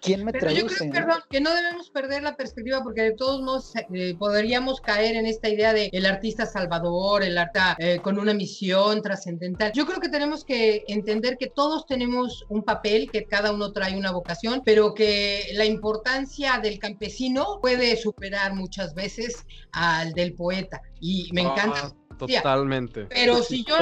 ¿Quién 0.01 0.25
me 0.25 0.31
Pero 0.31 0.51
yo 0.51 0.65
traduce? 0.65 0.77
creo, 0.77 0.87
no? 0.87 0.93
perdón, 0.93 1.21
que 1.29 1.41
no 1.41 1.53
debemos 1.53 1.89
perder 1.89 2.23
la 2.23 2.35
perspectiva 2.35 2.83
porque 2.83 3.01
de 3.01 3.11
todos 3.13 3.41
modos 3.41 3.73
eh, 3.93 4.15
podríamos 4.17 4.81
caer 4.81 5.15
en 5.15 5.25
esta 5.25 5.49
idea 5.49 5.73
de 5.73 5.89
el 5.91 6.05
artista 6.05 6.45
salvador, 6.45 7.23
el 7.23 7.37
artista 7.37 7.75
eh, 7.79 7.99
con 8.01 8.19
una 8.19 8.33
misión 8.33 9.01
trascendental. 9.05 9.71
Yo 9.71 9.85
creo 9.85 9.99
que 9.99 10.09
tenemos 10.09 10.43
que 10.43 10.83
entender 10.87 11.37
que 11.37 11.47
todos 11.47 11.85
tenemos 11.85 12.43
un 12.49 12.63
papel, 12.63 13.11
que 13.11 13.25
cada 13.25 13.51
uno 13.51 13.71
trae 13.71 13.95
una 13.95 14.11
vocación, 14.11 14.63
pero 14.65 14.95
que 14.95 15.43
la 15.53 15.65
importancia 15.65 16.57
del 16.57 16.79
campesino 16.79 17.59
puede 17.61 17.97
superar 17.97 18.55
muchas 18.55 18.95
veces 18.95 19.45
al 19.71 20.13
del 20.13 20.33
poeta. 20.33 20.81
Y 20.99 21.29
me 21.33 21.41
encanta. 21.41 21.93
Ah, 21.93 22.04
totalmente. 22.17 23.05
Pero 23.05 23.37
si 23.43 23.63
yo, 23.63 23.75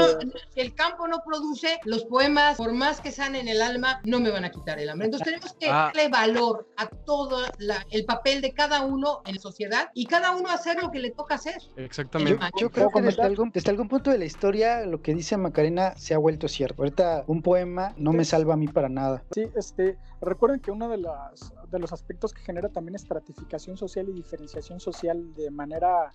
si 0.53 0.59
el 0.59 0.73
campo 0.73 1.07
no 1.07 1.19
produce, 1.25 1.79
los 1.85 2.05
poemas, 2.05 2.57
por 2.57 2.73
más 2.73 3.01
que 3.01 3.11
sean 3.11 3.35
en 3.35 3.47
el 3.47 3.61
alma, 3.61 4.01
no 4.05 4.19
me 4.19 4.29
van 4.31 4.45
a 4.45 4.51
quitar 4.51 4.79
el 4.79 4.89
hambre. 4.89 5.05
Entonces 5.05 5.25
tenemos 5.25 5.53
que 5.53 5.67
Ah. 5.73 5.91
darle 5.93 6.09
valor 6.09 6.67
a 6.77 6.87
todo 6.87 7.41
la- 7.59 7.85
el 7.91 8.05
papel 8.05 8.41
de 8.41 8.53
cada 8.53 8.81
uno 8.85 9.21
en 9.25 9.35
la 9.35 9.41
sociedad 9.41 9.89
y 9.93 10.05
cada 10.05 10.31
uno 10.35 10.49
hacer 10.49 10.81
lo 10.81 10.91
que 10.91 10.99
le 10.99 11.11
toca 11.11 11.35
hacer. 11.35 11.55
Exactamente. 11.77 12.43
yo 12.59 12.69
¿Puedo 12.69 12.89
creo 12.89 12.89
que 12.89 13.01
desde 13.01 13.23
algún, 13.23 13.49
desde 13.51 13.71
algún 13.71 13.87
punto 13.87 14.11
de 14.11 14.17
la 14.17 14.25
historia 14.25 14.85
lo 14.85 15.01
que 15.01 15.13
dice 15.13 15.35
Macarena 15.37 15.95
se 15.97 16.13
ha 16.13 16.17
vuelto 16.17 16.47
cierto. 16.47 16.81
Ahorita 16.83 17.23
un 17.27 17.41
poema 17.41 17.93
no 17.97 18.13
me 18.13 18.25
salva 18.25 18.53
a 18.53 18.57
mí 18.57 18.67
para 18.67 18.89
nada. 18.89 19.23
Sí, 19.33 19.43
este, 19.55 19.97
recuerden 20.21 20.59
que 20.59 20.71
uno 20.71 20.89
de, 20.89 20.97
las, 20.97 21.53
de 21.69 21.79
los 21.79 21.91
aspectos 21.93 22.33
que 22.33 22.41
genera 22.41 22.69
también 22.69 22.95
estratificación 22.95 23.77
social 23.77 24.07
y 24.09 24.13
diferenciación 24.13 24.79
social 24.79 25.33
de 25.35 25.49
manera 25.51 26.11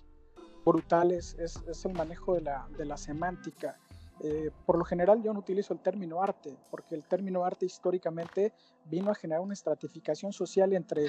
brutal 0.65 1.11
es, 1.11 1.35
es, 1.39 1.61
es 1.67 1.85
el 1.85 1.93
manejo 1.93 2.35
de 2.35 2.41
la, 2.41 2.67
de 2.77 2.85
la 2.85 2.97
semántica. 2.97 3.77
eh, 4.21 4.51
por 4.65 4.77
lo 4.77 4.83
general 4.83 5.23
yo 5.23 5.33
no 5.33 5.39
utilizo 5.39 5.73
el 5.73 5.79
término 5.79 6.21
arte, 6.21 6.57
porque 6.69 6.95
el 6.95 7.03
término 7.05 7.45
arte 7.45 7.65
históricamente 7.65 8.53
vino 8.85 9.11
a 9.11 9.15
generar 9.15 9.41
una 9.41 9.53
estratificación 9.53 10.33
social 10.33 10.73
entre 10.73 11.05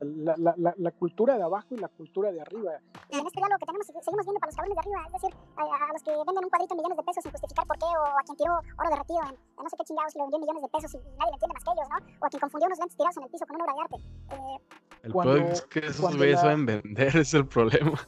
la, 0.00 0.34
la, 0.38 0.74
la, 0.76 0.90
cultura 0.92 1.36
de 1.36 1.42
abajo 1.42 1.74
y 1.74 1.76
la 1.76 1.88
cultura 1.88 2.32
de 2.32 2.40
arriba. 2.40 2.72
En 3.10 3.26
este 3.26 3.40
diálogo 3.40 3.58
que 3.58 3.66
tenemos, 3.66 3.86
seguimos 3.86 4.24
viendo 4.24 4.40
para 4.40 4.50
los 4.50 4.56
cabrones 4.56 4.76
de 4.76 4.80
arriba, 4.80 5.02
es 5.06 5.12
decir, 5.12 5.36
a, 5.56 5.92
los 5.92 6.02
que 6.02 6.10
venden 6.10 6.44
un 6.44 6.50
cuadrito 6.50 6.74
en 6.74 6.78
millones 6.78 6.96
de 6.96 7.02
pesos 7.04 7.22
sin 7.22 7.32
justificar 7.32 7.66
por 7.66 7.78
qué, 7.78 7.86
o 7.86 8.04
a 8.04 8.22
quien 8.24 8.36
tiró 8.36 8.52
oro 8.54 8.90
derretido 8.90 9.20
en, 9.28 9.34
no 9.34 9.68
sé 9.68 9.76
qué 9.76 9.84
chingados 9.84 10.14
y 10.14 10.18
lo 10.18 10.24
vendió 10.24 10.38
en 10.38 10.42
millones 10.42 10.62
de 10.62 10.68
pesos 10.68 10.94
y 10.94 10.98
nadie 11.18 11.30
le 11.30 11.36
entiende 11.36 11.54
más 11.54 11.64
que 11.64 11.70
ellos, 11.74 11.88
¿no? 11.90 11.98
O 12.20 12.24
a 12.24 12.28
quien 12.30 12.40
confundió 12.40 12.66
unos 12.66 12.78
lentes 12.78 12.96
tirados 12.96 13.16
en 13.18 13.22
el 13.24 13.30
piso 13.30 13.44
con 13.46 13.54
una 13.56 13.64
obra 13.64 13.74
de 13.74 13.80
arte. 13.84 13.96
Eh, 14.30 14.56
el 15.04 15.12
problema 15.12 15.48
es 15.50 15.62
que 15.62 15.80
esos 15.80 16.16
güeyes 16.16 16.40
saben 16.40 16.66
vender, 16.66 17.16
es 17.24 17.34
el 17.34 17.46
problema. 17.46 17.98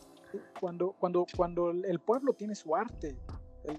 Cuando, 0.60 0.92
cuando, 0.98 1.26
cuando 1.36 1.70
el 1.70 2.00
pueblo 2.00 2.32
tiene 2.32 2.54
su 2.54 2.74
arte, 2.74 3.16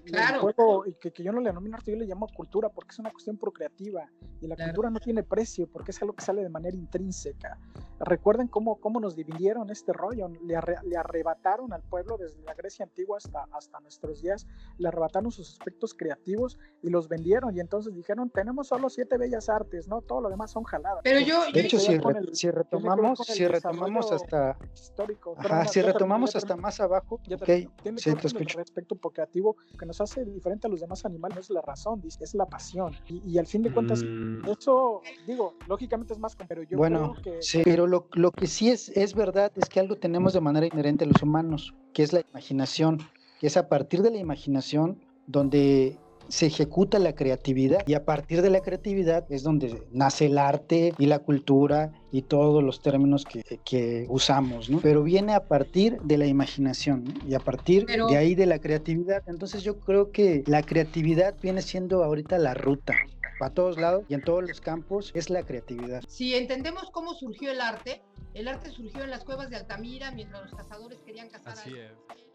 claro. 0.04 0.84
El 0.84 0.96
que, 0.98 1.12
que, 1.12 1.22
yo 1.22 1.32
no 1.32 1.40
le 1.40 1.48
denomino 1.50 1.76
arte, 1.76 1.92
yo 1.92 1.98
le 1.98 2.06
llamo 2.06 2.26
cultura 2.28 2.68
porque 2.68 2.92
es 2.92 2.98
una 2.98 3.10
cuestión 3.10 3.36
procreativa 3.36 4.06
y 4.40 4.46
la 4.46 4.56
cultura 4.56 4.90
no 4.90 5.00
tiene 5.00 5.22
precio 5.22 5.68
porque 5.70 5.90
es 5.90 6.02
algo 6.02 6.14
que 6.14 6.24
sale 6.24 6.42
de 6.42 6.48
manera 6.48 6.76
intrínseca. 6.76 7.58
Recuerden 8.00 8.46
cómo, 8.48 8.76
cómo 8.76 9.00
nos 9.00 9.16
dividieron 9.16 9.70
este 9.70 9.92
rollo, 9.92 10.28
le, 10.28 10.58
le, 10.84 10.96
arrebataron 10.96 11.72
al 11.72 11.82
pueblo 11.82 12.16
desde 12.16 12.40
la 12.42 12.54
Grecia 12.54 12.84
antigua 12.84 13.16
hasta, 13.16 13.46
hasta 13.52 13.80
nuestros 13.80 14.22
días, 14.22 14.46
le 14.78 14.88
arrebataron 14.88 15.32
sus 15.32 15.50
aspectos 15.50 15.94
creativos 15.94 16.58
y 16.82 16.90
los 16.90 17.08
vendieron 17.08 17.56
y 17.56 17.60
entonces 17.60 17.94
dijeron, 17.94 18.30
tenemos 18.30 18.68
solo 18.68 18.88
siete 18.88 19.18
bellas 19.18 19.48
artes, 19.48 19.88
¿no? 19.88 20.02
Todo 20.02 20.20
lo 20.20 20.30
demás 20.30 20.52
son 20.52 20.62
jaladas. 20.64 21.00
Pero 21.02 21.20
yo... 21.20 21.42
De 21.52 21.60
hecho, 21.60 21.78
si, 21.78 21.98
si, 22.32 22.50
retomamos, 22.50 23.18
si 23.18 23.46
retomamos 23.46 24.12
hasta... 24.12 24.56
Histórico. 24.72 25.34
Ajá, 25.36 25.64
si 25.66 25.82
retomamos 25.82 26.36
hasta 26.36 26.56
más 26.56 26.80
abajo, 26.80 27.20
ya 27.26 27.36
te, 27.36 27.68
sí, 27.96 28.14
te 28.14 28.26
escucho. 28.26 28.58
El 28.58 28.62
aspecto 28.62 28.94
procreativo 28.94 29.56
que 29.78 29.86
nos 29.86 30.00
hace 30.00 30.24
diferente 30.24 30.66
a 30.66 30.70
los 30.70 30.80
demás 30.80 31.04
animales 31.04 31.36
no 31.36 31.40
es 31.40 31.50
la 31.50 31.62
razón, 31.62 32.02
es 32.04 32.34
la 32.34 32.46
pasión. 32.46 32.94
Y, 33.08 33.38
al 33.38 33.46
fin 33.46 33.62
de 33.62 33.72
cuentas, 33.72 34.02
mm. 34.02 34.48
eso, 34.48 35.00
digo, 35.26 35.54
lógicamente 35.66 36.12
es 36.12 36.18
más, 36.18 36.36
pero 36.48 36.62
yo 36.64 36.76
bueno, 36.76 37.14
creo 37.14 37.36
que... 37.36 37.42
Sí, 37.42 37.62
pero 37.64 37.86
lo, 37.86 38.08
lo, 38.12 38.32
que 38.32 38.46
sí 38.46 38.70
es, 38.70 38.90
es 38.90 39.14
verdad 39.14 39.52
es 39.56 39.68
que 39.68 39.80
algo 39.80 39.96
tenemos 39.96 40.32
de 40.32 40.40
manera 40.40 40.66
inherente 40.66 41.04
a 41.04 41.08
los 41.08 41.22
humanos, 41.22 41.74
que 41.94 42.02
es 42.02 42.12
la 42.12 42.22
imaginación, 42.30 42.98
que 43.40 43.46
es 43.46 43.56
a 43.56 43.68
partir 43.68 44.02
de 44.02 44.10
la 44.10 44.18
imaginación 44.18 45.02
donde 45.26 45.98
se 46.28 46.46
ejecuta 46.46 46.98
la 46.98 47.14
creatividad 47.14 47.82
y 47.86 47.94
a 47.94 48.04
partir 48.04 48.42
de 48.42 48.50
la 48.50 48.60
creatividad 48.60 49.24
es 49.30 49.42
donde 49.42 49.82
nace 49.90 50.26
el 50.26 50.38
arte 50.38 50.92
y 50.98 51.06
la 51.06 51.20
cultura 51.20 51.92
y 52.12 52.22
todos 52.22 52.62
los 52.62 52.80
términos 52.80 53.24
que, 53.24 53.42
que 53.64 54.06
usamos, 54.08 54.70
¿no? 54.70 54.80
Pero 54.80 55.02
viene 55.02 55.34
a 55.34 55.46
partir 55.48 56.00
de 56.02 56.18
la 56.18 56.26
imaginación 56.26 57.04
y 57.26 57.34
a 57.34 57.40
partir 57.40 57.86
de 57.86 58.16
ahí 58.16 58.34
de 58.34 58.46
la 58.46 58.58
creatividad. 58.58 59.22
Entonces 59.26 59.62
yo 59.62 59.78
creo 59.80 60.10
que 60.10 60.44
la 60.46 60.62
creatividad 60.62 61.34
viene 61.40 61.62
siendo 61.62 62.04
ahorita 62.04 62.38
la 62.38 62.54
ruta 62.54 62.94
a 63.40 63.50
todos 63.50 63.78
lados 63.78 64.04
y 64.08 64.14
en 64.14 64.22
todos 64.22 64.42
los 64.42 64.60
campos 64.60 65.12
es 65.14 65.30
la 65.30 65.42
creatividad. 65.42 66.02
Si 66.08 66.34
entendemos 66.34 66.90
cómo 66.90 67.14
surgió 67.14 67.52
el 67.52 67.60
arte, 67.60 68.02
el 68.34 68.48
arte 68.48 68.70
surgió 68.70 69.04
en 69.04 69.10
las 69.10 69.24
cuevas 69.24 69.48
de 69.50 69.56
Altamira 69.56 70.10
mientras 70.10 70.42
los 70.42 70.54
cazadores 70.54 70.98
querían 71.04 71.28
cazar 71.28 71.52
Así 71.52 71.72
es 71.76 72.27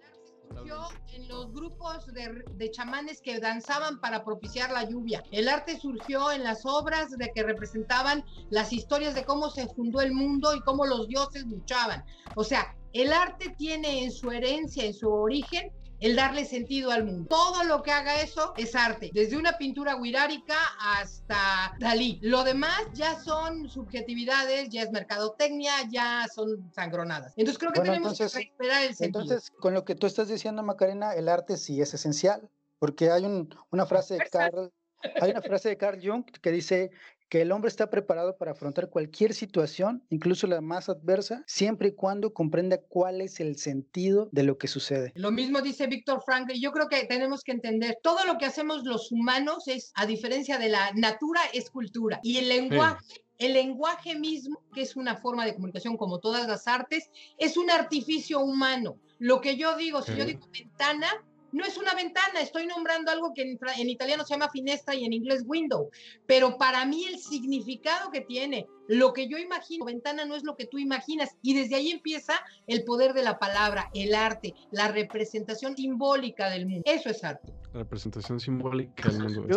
surgió 0.49 0.77
en 1.13 1.27
los 1.27 1.53
grupos 1.53 2.05
de, 2.13 2.43
de, 2.55 2.71
chamanes 2.71 3.21
que 3.21 3.39
danzaban 3.39 3.99
para 3.99 4.23
propiciar 4.23 4.71
la 4.71 4.87
lluvia. 4.89 5.23
El 5.31 5.49
arte 5.49 5.79
surgió 5.79 6.31
en 6.31 6.43
las 6.43 6.65
obras 6.65 7.11
de 7.11 7.31
que 7.33 7.43
representaban 7.43 8.23
las 8.49 8.73
historias 8.73 9.15
de 9.15 9.25
cómo 9.25 9.49
se 9.49 9.67
fundó 9.67 10.01
el 10.01 10.13
mundo 10.13 10.55
y 10.55 10.61
cómo 10.61 10.85
los 10.85 11.07
dioses 11.07 11.45
luchaban. 11.45 12.03
O 12.35 12.43
sea, 12.43 12.75
el 12.93 13.11
arte 13.11 13.55
tiene 13.57 14.03
en 14.03 14.11
su 14.11 14.31
herencia, 14.31 14.85
en 14.85 14.93
su 14.93 15.09
origen, 15.11 15.71
el 16.03 16.17
darle 16.17 16.43
sentido 16.43 16.91
al 16.91 17.05
mundo. 17.05 17.27
Todo 17.29 17.63
lo 17.63 17.81
que 17.81 17.91
haga 17.91 18.21
eso 18.21 18.53
es 18.57 18.75
arte, 18.75 19.09
desde 19.13 19.37
una 19.37 19.57
pintura 19.57 19.95
guirárica 19.95 20.55
hasta 20.79 21.75
Dalí. 21.79 22.19
Lo 22.21 22.43
demás 22.43 22.81
ya 22.93 23.17
son 23.17 23.69
subjetividades, 23.69 24.67
ya 24.69 24.81
es 24.81 24.91
mercadotecnia, 24.91 25.71
ya 25.89 26.27
son 26.33 26.69
sangronadas. 26.73 27.33
Entonces 27.37 27.57
creo 27.57 27.71
que 27.71 27.79
tenemos 27.79 28.17
que 28.17 28.27
recuperar 28.27 28.83
el 28.83 28.95
sentido. 28.95 29.21
Entonces, 29.21 29.49
con 29.51 29.73
lo 29.73 29.85
que 29.85 29.95
tú 29.95 30.05
estás 30.05 30.27
diciendo, 30.27 30.61
Macarena, 30.61 31.13
el 31.13 31.29
arte 31.29 31.55
sí 31.55 31.81
es 31.81 31.93
esencial, 31.93 32.49
porque 32.79 33.09
hay 33.09 33.23
una 33.71 33.85
frase 33.85 34.15
de 34.15 34.27
Carl 34.29 34.73
hay 35.21 35.31
una 35.31 35.41
frase 35.41 35.69
de 35.69 35.77
Carl 35.77 35.99
Jung 36.01 36.23
que 36.23 36.51
dice 36.51 36.91
que 37.29 37.41
el 37.41 37.51
hombre 37.51 37.69
está 37.69 37.89
preparado 37.89 38.37
para 38.37 38.51
afrontar 38.51 38.89
cualquier 38.89 39.33
situación, 39.33 40.03
incluso 40.09 40.47
la 40.47 40.61
más 40.61 40.89
adversa, 40.89 41.43
siempre 41.47 41.89
y 41.89 41.93
cuando 41.93 42.33
comprenda 42.33 42.77
cuál 42.77 43.21
es 43.21 43.39
el 43.39 43.57
sentido 43.57 44.29
de 44.31 44.43
lo 44.43 44.57
que 44.57 44.67
sucede. 44.67 45.11
Lo 45.15 45.31
mismo 45.31 45.61
dice 45.61 45.87
Víctor 45.87 46.21
Frank, 46.25 46.49
y 46.53 46.61
yo 46.61 46.71
creo 46.71 46.87
que 46.87 47.05
tenemos 47.05 47.43
que 47.43 47.51
entender, 47.51 47.97
todo 48.03 48.25
lo 48.25 48.37
que 48.37 48.45
hacemos 48.45 48.83
los 48.83 49.11
humanos 49.11 49.67
es, 49.67 49.91
a 49.95 50.05
diferencia 50.05 50.57
de 50.57 50.69
la 50.69 50.91
natura, 50.93 51.41
es 51.53 51.69
cultura. 51.69 52.19
Y 52.23 52.37
el 52.37 52.49
lenguaje 52.49 53.23
el 53.39 53.53
lenguaje 53.53 54.17
mismo, 54.17 54.61
que 54.73 54.81
es 54.81 54.95
una 54.95 55.17
forma 55.17 55.45
de 55.45 55.55
comunicación 55.55 55.97
como 55.97 56.19
todas 56.19 56.47
las 56.47 56.67
artes, 56.67 57.09
es 57.37 57.57
un 57.57 57.69
artificio 57.69 58.39
humano. 58.39 58.97
Lo 59.19 59.41
que 59.41 59.57
yo 59.57 59.75
digo, 59.75 60.01
si 60.01 60.15
yo 60.15 60.25
digo 60.25 60.47
ventana, 60.51 61.07
no 61.53 61.63
es 61.63 61.77
una 61.77 61.93
ventana, 61.93 62.41
estoy 62.41 62.67
nombrando 62.67 63.11
algo 63.11 63.33
que 63.33 63.43
en, 63.43 63.89
italiano 63.89 64.25
se 64.25 64.33
llama 64.33 64.49
finestra 64.49 64.95
y 64.95 65.05
en 65.05 65.13
inglés 65.13 65.43
window, 65.45 65.89
pero 66.25 66.57
para 66.57 66.85
mí 66.85 67.05
el 67.05 67.19
significado 67.19 68.11
que 68.11 68.21
tiene, 68.21 68.67
lo 68.87 69.13
que 69.13 69.29
yo 69.29 69.37
imagino, 69.37 69.85
ventana 69.85 70.25
no 70.25 70.35
es 70.35 70.43
lo 70.43 70.55
que 70.55 70.65
tú 70.65 70.79
imaginas, 70.79 71.37
y 71.41 71.53
desde 71.53 71.75
ahí 71.75 71.91
empieza 71.91 72.33
el 72.67 72.83
poder 72.83 73.13
de 73.13 73.23
la 73.23 73.39
palabra, 73.39 73.89
el 73.93 74.15
arte, 74.15 74.53
la 74.71 74.89
representación 74.89 75.77
simbólica 75.77 76.49
del 76.49 76.65
mundo. 76.65 76.83
Eso 76.85 77.09
es 77.09 77.23
arte. 77.23 77.53
La 77.73 77.79
representación 77.79 78.39
simbólica 78.39 79.09
del 79.09 79.29
mundo. 79.29 79.47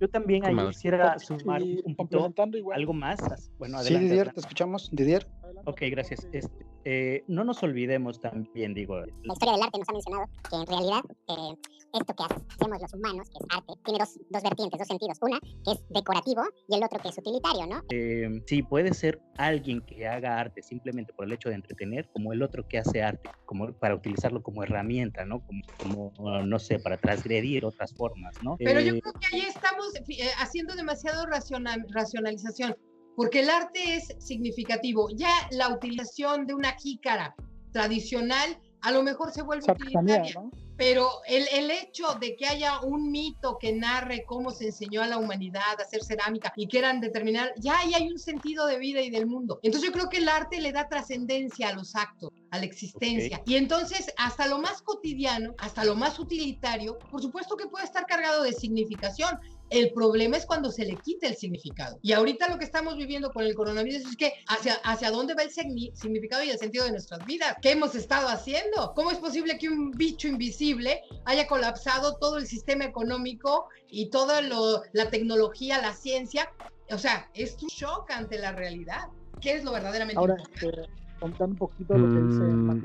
Yo, 0.00 0.08
también 0.08 0.44
ahí 0.44 0.56
quisiera 0.68 1.18
sumar 1.18 1.62
un 1.62 1.96
poquito 1.96 2.32
algo 2.72 2.92
más. 2.92 3.18
Bueno, 3.58 3.78
adelante. 3.78 4.06
Sí, 4.06 4.10
Didier, 4.10 4.32
te 4.32 4.40
escuchamos, 4.40 4.90
Didier. 4.92 5.26
Ok, 5.64 5.82
gracias. 5.90 6.26
Este, 6.32 6.66
eh, 6.84 7.24
no 7.26 7.44
nos 7.44 7.62
olvidemos 7.62 8.20
también, 8.20 8.72
digo. 8.74 9.00
La 9.00 9.32
historia 9.32 9.54
del 9.54 9.62
arte 9.62 9.78
nos 9.78 9.88
ha 9.88 9.92
mencionado 9.92 10.26
que 10.48 10.56
en 10.56 10.66
realidad 10.66 11.00
eh, 11.28 11.56
esto 11.92 12.14
que 12.14 12.22
hacemos 12.22 12.80
los 12.80 12.94
humanos, 12.94 13.28
que 13.28 13.38
es 13.38 13.56
arte, 13.56 13.72
tiene 13.84 13.98
dos, 13.98 14.20
dos, 14.30 14.42
vertientes, 14.42 14.78
dos 14.78 14.88
sentidos. 14.88 15.18
Una 15.20 15.40
que 15.40 15.72
es 15.72 15.84
decorativo 15.90 16.42
y 16.68 16.76
el 16.76 16.84
otro 16.84 17.00
que 17.00 17.08
es 17.08 17.18
utilitario, 17.18 17.66
¿no? 17.66 17.82
Eh, 17.90 18.42
sí, 18.46 18.62
puede 18.62 18.94
ser 18.94 19.20
alguien 19.36 19.80
que 19.80 20.06
haga 20.06 20.38
arte 20.38 20.62
simplemente 20.62 21.12
por 21.12 21.26
el 21.26 21.32
hecho 21.32 21.48
de 21.48 21.56
entretener, 21.56 22.08
como 22.12 22.32
el 22.32 22.42
otro 22.42 22.66
que 22.68 22.78
hace 22.78 23.02
arte 23.02 23.30
como 23.46 23.72
para 23.72 23.94
utilizarlo 23.94 24.42
como 24.42 24.62
herramienta, 24.62 25.24
¿no? 25.24 25.42
Como, 25.78 26.12
no 26.44 26.58
sé, 26.58 26.78
para 26.78 26.96
transgredir 26.96 27.64
otras 27.64 27.92
formas, 27.94 28.34
¿no? 28.42 28.56
Pero 28.58 28.80
yo 28.80 29.00
creo 29.00 29.12
que 29.14 29.36
ahí 29.36 29.42
estamos 29.42 29.92
haciendo 30.38 30.74
demasiado 30.74 31.26
racional, 31.26 31.84
racionalización 31.90 32.76
porque 33.16 33.40
el 33.40 33.50
arte 33.50 33.96
es 33.96 34.14
significativo. 34.18 35.08
Ya 35.10 35.30
la 35.50 35.70
utilización 35.70 36.46
de 36.46 36.54
una 36.54 36.76
jícara 36.76 37.34
tradicional 37.72 38.58
a 38.82 38.92
lo 38.92 39.02
mejor 39.02 39.32
se 39.32 39.42
vuelve 39.42 39.64
utilitaria. 39.72 40.40
Pero 40.76 41.08
el, 41.26 41.46
el, 41.52 41.70
hecho 41.70 42.06
de 42.20 42.36
que 42.36 42.46
haya 42.46 42.80
un 42.82 43.10
mito 43.10 43.56
que 43.58 43.72
narre 43.72 44.24
cómo 44.26 44.50
se 44.50 44.66
enseñó 44.66 45.02
a 45.02 45.06
la 45.06 45.16
humanidad 45.16 45.80
a 45.80 45.82
hacer 45.82 46.04
cerámica 46.04 46.52
y 46.54 46.68
quieran 46.68 47.00
determinar, 47.00 47.54
ya 47.56 47.78
ahí 47.78 47.94
hay 47.94 48.10
un 48.10 48.18
sentido 48.18 48.66
de 48.66 48.78
vida 48.78 49.00
y 49.00 49.08
del 49.08 49.26
mundo. 49.26 49.58
Entonces 49.62 49.88
yo 49.88 49.92
creo 49.92 50.10
que 50.10 50.18
el 50.18 50.28
arte 50.28 50.60
le 50.60 50.72
da 50.72 50.86
trascendencia 50.86 51.70
a 51.70 51.72
los 51.72 51.96
actos, 51.96 52.30
a 52.50 52.58
la 52.58 52.66
existencia. 52.66 53.42
Y 53.46 53.56
entonces 53.56 54.12
hasta 54.18 54.46
lo 54.46 54.58
más 54.58 54.82
cotidiano, 54.82 55.54
hasta 55.58 55.82
lo 55.82 55.96
más 55.96 56.18
utilitario, 56.18 56.98
por 57.10 57.22
supuesto 57.22 57.56
que 57.56 57.68
puede 57.68 57.86
estar 57.86 58.04
cargado 58.04 58.42
de 58.42 58.52
significación. 58.52 59.30
El 59.70 59.92
problema 59.92 60.36
es 60.36 60.46
cuando 60.46 60.70
se 60.70 60.84
le 60.84 60.96
quita 60.96 61.26
el 61.26 61.36
significado. 61.36 61.98
Y 62.02 62.12
ahorita 62.12 62.48
lo 62.48 62.58
que 62.58 62.64
estamos 62.64 62.96
viviendo 62.96 63.32
con 63.32 63.44
el 63.44 63.54
coronavirus 63.54 64.06
es 64.06 64.16
que 64.16 64.32
hacia, 64.46 64.74
hacia 64.84 65.10
dónde 65.10 65.34
va 65.34 65.42
el 65.42 65.50
significado 65.50 66.42
y 66.44 66.50
el 66.50 66.58
sentido 66.58 66.84
de 66.84 66.92
nuestras 66.92 67.24
vidas. 67.26 67.56
¿Qué 67.60 67.72
hemos 67.72 67.94
estado 67.94 68.28
haciendo? 68.28 68.92
¿Cómo 68.94 69.10
es 69.10 69.18
posible 69.18 69.58
que 69.58 69.68
un 69.68 69.90
bicho 69.90 70.28
invisible 70.28 71.02
haya 71.24 71.46
colapsado 71.46 72.16
todo 72.16 72.38
el 72.38 72.46
sistema 72.46 72.84
económico 72.84 73.68
y 73.90 74.10
toda 74.10 74.40
la 74.40 75.10
tecnología, 75.10 75.80
la 75.80 75.94
ciencia? 75.94 76.52
O 76.90 76.98
sea, 76.98 77.28
es 77.34 77.56
un 77.60 77.68
shock 77.68 78.10
ante 78.10 78.38
la 78.38 78.52
realidad. 78.52 79.08
¿Qué 79.40 79.54
es 79.54 79.64
lo 79.64 79.72
verdaderamente 79.72 80.18
Ahora, 80.18 80.36
eh, 80.62 80.88
contando 81.18 81.52
un 81.52 81.56
poquito 81.56 81.98
lo 81.98 82.06
que 82.14 82.22
dice 82.22 82.42
mm. 82.42 82.82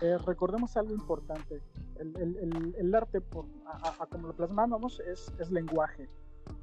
Eh, 0.00 0.16
recordemos 0.24 0.76
algo 0.76 0.94
importante, 0.94 1.60
el, 1.96 2.16
el, 2.16 2.74
el, 2.78 2.94
arte, 2.94 3.20
por, 3.20 3.46
a, 3.66 4.06
como 4.06 4.28
lo 4.28 4.34
plasmamos, 4.34 5.00
es, 5.00 5.32
es 5.40 5.50
lenguaje, 5.50 6.08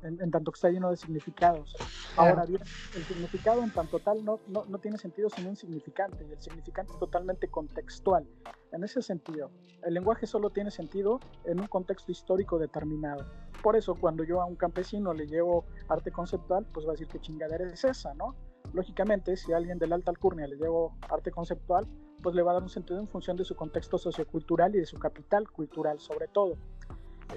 en, 0.03 0.31
tanto 0.31 0.51
que 0.51 0.55
está 0.55 0.69
lleno 0.69 0.89
de 0.89 0.95
significados. 0.95 1.75
Ahora 2.15 2.45
bien, 2.45 2.61
el 2.95 3.03
significado 3.03 3.61
en 3.61 3.71
tanto 3.71 3.99
tal 3.99 4.23
no, 4.23 4.39
no, 4.47 4.63
no, 4.65 4.77
tiene 4.79 4.97
sentido 4.97 5.29
sin 5.29 5.47
un 5.47 5.57
significante, 5.57 6.25
y 6.25 6.31
el 6.31 6.41
significante 6.41 6.93
es 6.93 6.99
totalmente 6.99 7.49
contextual. 7.49 8.25
En 8.71 8.83
ese 8.85 9.01
sentido, 9.01 9.51
el 9.83 9.93
lenguaje 9.93 10.27
solo 10.27 10.49
tiene 10.49 10.71
sentido 10.71 11.19
en 11.43 11.59
un 11.59 11.67
contexto 11.67 12.11
histórico 12.11 12.57
determinado. 12.57 13.25
Por 13.61 13.75
eso, 13.75 13.95
cuando 13.95 14.23
yo 14.23 14.41
a 14.41 14.45
un 14.45 14.55
campesino 14.55 15.13
le 15.13 15.27
llevo 15.27 15.65
arte 15.89 16.11
conceptual, 16.11 16.65
pues 16.73 16.85
va 16.85 16.91
a 16.91 16.93
decir 16.93 17.07
que 17.07 17.19
chingadera 17.19 17.65
es 17.65 17.83
esa, 17.83 18.13
¿no? 18.13 18.35
Lógicamente, 18.73 19.35
si 19.35 19.51
a 19.51 19.57
alguien 19.57 19.77
de 19.77 19.87
la 19.87 19.95
alta 19.95 20.11
alcurnia 20.11 20.47
le 20.47 20.55
llevo 20.55 20.97
arte 21.09 21.31
conceptual, 21.31 21.85
pues 22.25 22.33
le 22.33 22.41
va 22.41 22.49
a 22.49 22.53
dar 22.55 22.63
un 22.63 22.69
sentido 22.69 22.99
en 22.99 23.07
función 23.07 23.37
de 23.37 23.45
su 23.45 23.55
contexto 23.55 23.99
sociocultural 23.99 24.75
y 24.75 24.79
de 24.79 24.87
su 24.87 24.97
capital 24.97 25.47
cultural 25.51 25.99
sobre 25.99 26.27
todo. 26.27 26.57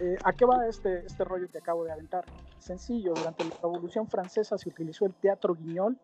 Eh, 0.01 0.16
¿A 0.24 0.33
qué 0.33 0.46
va 0.46 0.66
este, 0.66 1.05
este 1.05 1.24
rollo 1.24 1.46
que 1.51 1.59
acabo 1.59 1.85
de 1.85 1.92
aventar? 1.92 2.24
Sencillo, 2.59 3.12
durante 3.12 3.44
la 3.44 3.51
Revolución 3.62 4.09
Francesa 4.09 4.57
se 4.57 4.70
utilizó 4.70 5.05
el 5.05 5.12
teatro 5.12 5.55
guiñol 5.55 5.98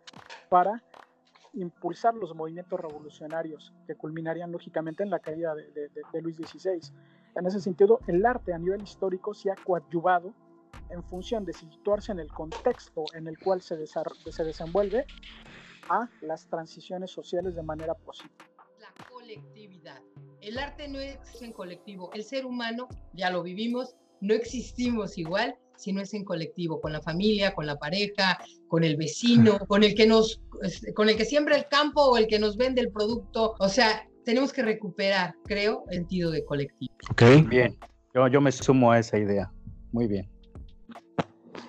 para 0.50 0.82
impulsar 1.54 2.14
los 2.14 2.34
movimientos 2.34 2.78
revolucionarios 2.78 3.72
que 3.86 3.94
culminarían 3.94 4.52
lógicamente 4.52 5.02
en 5.02 5.08
la 5.08 5.20
caída 5.20 5.54
de, 5.54 5.62
de, 5.72 5.88
de, 6.12 6.20
Luis 6.20 6.36
XVI. 6.36 6.78
En 7.36 7.46
ese 7.46 7.60
sentido, 7.60 8.00
el 8.06 8.26
arte 8.26 8.52
a 8.52 8.58
nivel 8.58 8.82
histórico 8.82 9.32
se 9.32 9.50
ha 9.50 9.56
coadyuvado 9.56 10.34
en 10.90 11.02
función 11.04 11.46
de 11.46 11.54
situarse 11.54 12.12
en 12.12 12.18
el 12.18 12.30
contexto 12.30 13.06
en 13.14 13.28
el 13.28 13.38
cual 13.38 13.62
se, 13.62 13.78
se 13.86 14.44
desenvuelve 14.44 15.06
a 15.88 16.10
las 16.20 16.46
transiciones 16.48 17.10
sociales 17.10 17.54
de 17.54 17.62
manera 17.62 17.94
positiva. 17.94 18.53
Colectividad. 19.36 20.00
El 20.40 20.58
arte 20.58 20.88
no 20.88 21.00
es 21.00 21.18
en 21.40 21.52
colectivo. 21.52 22.10
El 22.12 22.24
ser 22.24 22.46
humano, 22.46 22.88
ya 23.12 23.30
lo 23.30 23.42
vivimos, 23.42 23.96
no 24.20 24.34
existimos 24.34 25.18
igual 25.18 25.56
si 25.76 25.92
no 25.92 26.00
es 26.00 26.14
en 26.14 26.24
colectivo, 26.24 26.80
con 26.80 26.92
la 26.92 27.02
familia, 27.02 27.54
con 27.54 27.66
la 27.66 27.76
pareja, 27.76 28.38
con 28.68 28.84
el 28.84 28.96
vecino, 28.96 29.58
con 29.66 29.82
el 29.82 29.94
que 29.94 30.06
nos, 30.06 30.40
con 30.94 31.08
el 31.08 31.16
que 31.16 31.24
siembra 31.24 31.56
el 31.56 31.66
campo 31.68 32.02
o 32.02 32.16
el 32.16 32.26
que 32.26 32.38
nos 32.38 32.56
vende 32.56 32.80
el 32.80 32.90
producto. 32.92 33.54
O 33.58 33.68
sea, 33.68 34.08
tenemos 34.24 34.52
que 34.52 34.62
recuperar, 34.62 35.34
creo, 35.44 35.84
el 35.88 35.98
sentido 35.98 36.30
de 36.30 36.44
colectivo. 36.44 36.94
Ok. 37.10 37.22
Bien, 37.48 37.76
yo, 38.14 38.28
yo 38.28 38.40
me 38.40 38.52
sumo 38.52 38.92
a 38.92 38.98
esa 38.98 39.18
idea. 39.18 39.52
Muy 39.92 40.06
bien. 40.06 40.30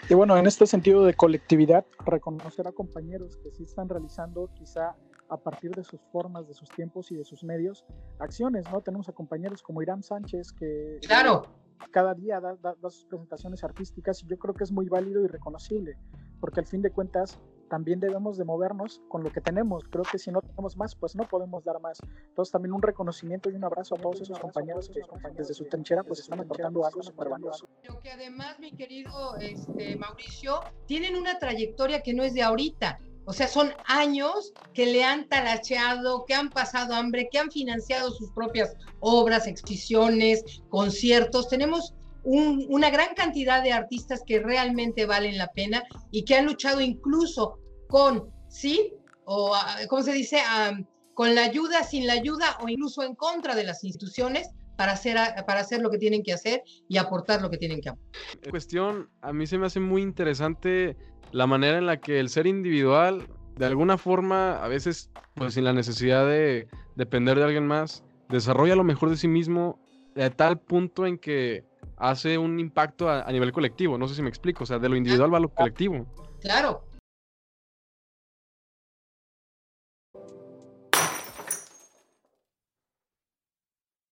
Y 0.09 0.13
bueno, 0.13 0.37
en 0.37 0.45
este 0.45 0.67
sentido 0.67 1.03
de 1.03 1.15
colectividad, 1.15 1.85
reconocer 2.05 2.67
a 2.67 2.71
compañeros 2.71 3.37
que 3.37 3.51
sí 3.51 3.63
están 3.63 3.89
realizando 3.89 4.51
quizá 4.53 4.95
a 5.29 5.37
partir 5.37 5.71
de 5.71 5.83
sus 5.83 6.01
formas, 6.11 6.47
de 6.47 6.53
sus 6.53 6.69
tiempos 6.69 7.11
y 7.11 7.15
de 7.15 7.23
sus 7.23 7.43
medios, 7.43 7.85
acciones, 8.19 8.65
¿no? 8.71 8.81
Tenemos 8.81 9.09
a 9.09 9.13
compañeros 9.13 9.61
como 9.61 9.81
Irán 9.81 10.03
Sánchez 10.03 10.51
que 10.53 10.99
claro. 11.05 11.43
cada 11.91 12.13
día 12.13 12.39
da, 12.39 12.55
da, 12.61 12.75
da, 12.81 12.89
sus 12.89 13.05
presentaciones 13.05 13.63
artísticas 13.63 14.23
y 14.23 14.27
yo 14.27 14.37
creo 14.37 14.53
que 14.53 14.63
es 14.63 14.71
muy 14.71 14.87
válido 14.87 15.23
y 15.23 15.27
reconocible, 15.27 15.97
porque 16.39 16.59
al 16.59 16.67
fin 16.67 16.81
de 16.81 16.91
cuentas 16.91 17.39
también 17.69 17.99
debemos 17.99 18.37
de 18.37 18.45
movernos 18.45 19.01
con 19.07 19.23
lo 19.23 19.31
que 19.31 19.41
tenemos. 19.41 19.83
Creo 19.89 20.03
que 20.03 20.17
si 20.19 20.31
no 20.31 20.41
tenemos 20.41 20.77
más, 20.77 20.95
pues 20.95 21.15
no 21.15 21.23
podemos 21.27 21.63
dar 21.63 21.79
más. 21.81 21.99
Entonces 22.29 22.51
también 22.51 22.73
un 22.73 22.81
reconocimiento 22.81 23.49
y 23.49 23.55
un 23.55 23.63
abrazo 23.63 23.95
a 23.95 23.97
todos 23.97 24.21
esos 24.21 24.39
compañeros 24.39 24.89
que 24.89 25.01
desde 25.35 25.53
su 25.53 25.65
trinchera 25.65 26.03
pues 26.03 26.19
están 26.19 26.39
aportando 26.39 26.85
algo 26.85 27.01
súper 27.01 27.29
valioso. 27.29 27.65
Pero 27.81 27.99
que 27.99 28.11
además, 28.11 28.59
mi 28.59 28.71
querido 28.71 29.35
este, 29.37 29.95
Mauricio, 29.95 30.61
tienen 30.85 31.15
una 31.15 31.39
trayectoria 31.39 32.01
que 32.01 32.13
no 32.13 32.23
es 32.23 32.33
de 32.33 32.43
ahorita. 32.43 32.99
O 33.25 33.33
sea, 33.33 33.47
son 33.47 33.73
años 33.85 34.53
que 34.73 34.85
le 34.85 35.03
han 35.03 35.27
talacheado, 35.27 36.25
que 36.25 36.33
han 36.33 36.49
pasado 36.49 36.93
hambre, 36.93 37.27
que 37.31 37.39
han 37.39 37.49
financiado 37.51 38.11
sus 38.11 38.31
propias 38.31 38.75
obras, 38.99 39.47
exposiciones, 39.47 40.43
conciertos. 40.69 41.49
Tenemos 41.49 41.93
un, 42.23 42.65
una 42.69 42.89
gran 42.89 43.15
cantidad 43.15 43.63
de 43.63 43.71
artistas 43.71 44.21
que 44.25 44.39
realmente 44.39 45.05
valen 45.05 45.37
la 45.37 45.47
pena 45.47 45.83
y 46.11 46.23
que 46.25 46.35
han 46.35 46.45
luchado 46.45 46.81
incluso 46.81 47.57
con, 47.87 48.29
¿sí? 48.47 48.93
O, 49.25 49.53
¿cómo 49.89 50.03
se 50.03 50.13
dice? 50.13 50.37
Um, 50.37 50.85
con 51.15 51.33
la 51.33 51.45
ayuda, 51.45 51.83
sin 51.83 52.05
la 52.05 52.13
ayuda 52.13 52.57
o 52.61 52.67
incluso 52.67 53.01
en 53.01 53.15
contra 53.15 53.55
de 53.55 53.63
las 53.63 53.83
instituciones 53.83 54.49
para 54.75 54.91
hacer, 54.91 55.17
para 55.47 55.61
hacer 55.61 55.81
lo 55.81 55.89
que 55.89 55.97
tienen 55.97 56.21
que 56.21 56.33
hacer 56.33 56.61
y 56.89 56.97
aportar 56.97 57.41
lo 57.41 57.49
que 57.49 57.57
tienen 57.57 57.79
que 57.79 57.89
aportar. 57.89 58.21
Cuestión, 58.49 59.09
a 59.21 59.31
mí 59.31 59.47
se 59.47 59.57
me 59.57 59.67
hace 59.67 59.79
muy 59.79 60.01
interesante 60.01 60.97
la 61.35 61.47
manera 61.47 61.77
en 61.77 61.85
la 61.85 61.97
que 61.97 62.21
el 62.21 62.29
ser 62.29 62.47
individual, 62.47 63.27
de 63.57 63.65
alguna 63.65 63.97
forma, 63.97 64.63
a 64.63 64.69
veces, 64.69 65.09
pues 65.33 65.55
sin 65.55 65.65
la 65.65 65.73
necesidad 65.73 66.25
de 66.25 66.69
depender 66.95 67.37
de 67.37 67.43
alguien 67.43 67.67
más, 67.67 68.05
desarrolla 68.29 68.73
lo 68.77 68.85
mejor 68.85 69.09
de 69.09 69.17
sí 69.17 69.27
mismo 69.27 69.77
a 70.15 70.29
tal 70.29 70.61
punto 70.61 71.05
en 71.05 71.17
que 71.17 71.65
hace 71.97 72.37
un 72.37 72.57
impacto 72.57 73.09
a, 73.09 73.23
a 73.23 73.31
nivel 73.33 73.51
colectivo. 73.51 73.97
No 73.97 74.07
sé 74.07 74.15
si 74.15 74.21
me 74.21 74.29
explico, 74.29 74.63
o 74.63 74.65
sea, 74.65 74.79
de 74.79 74.87
lo 74.87 74.95
individual 74.95 75.33
va 75.33 75.39
a 75.39 75.41
lo 75.41 75.49
colectivo. 75.49 76.05
Claro, 76.39 76.85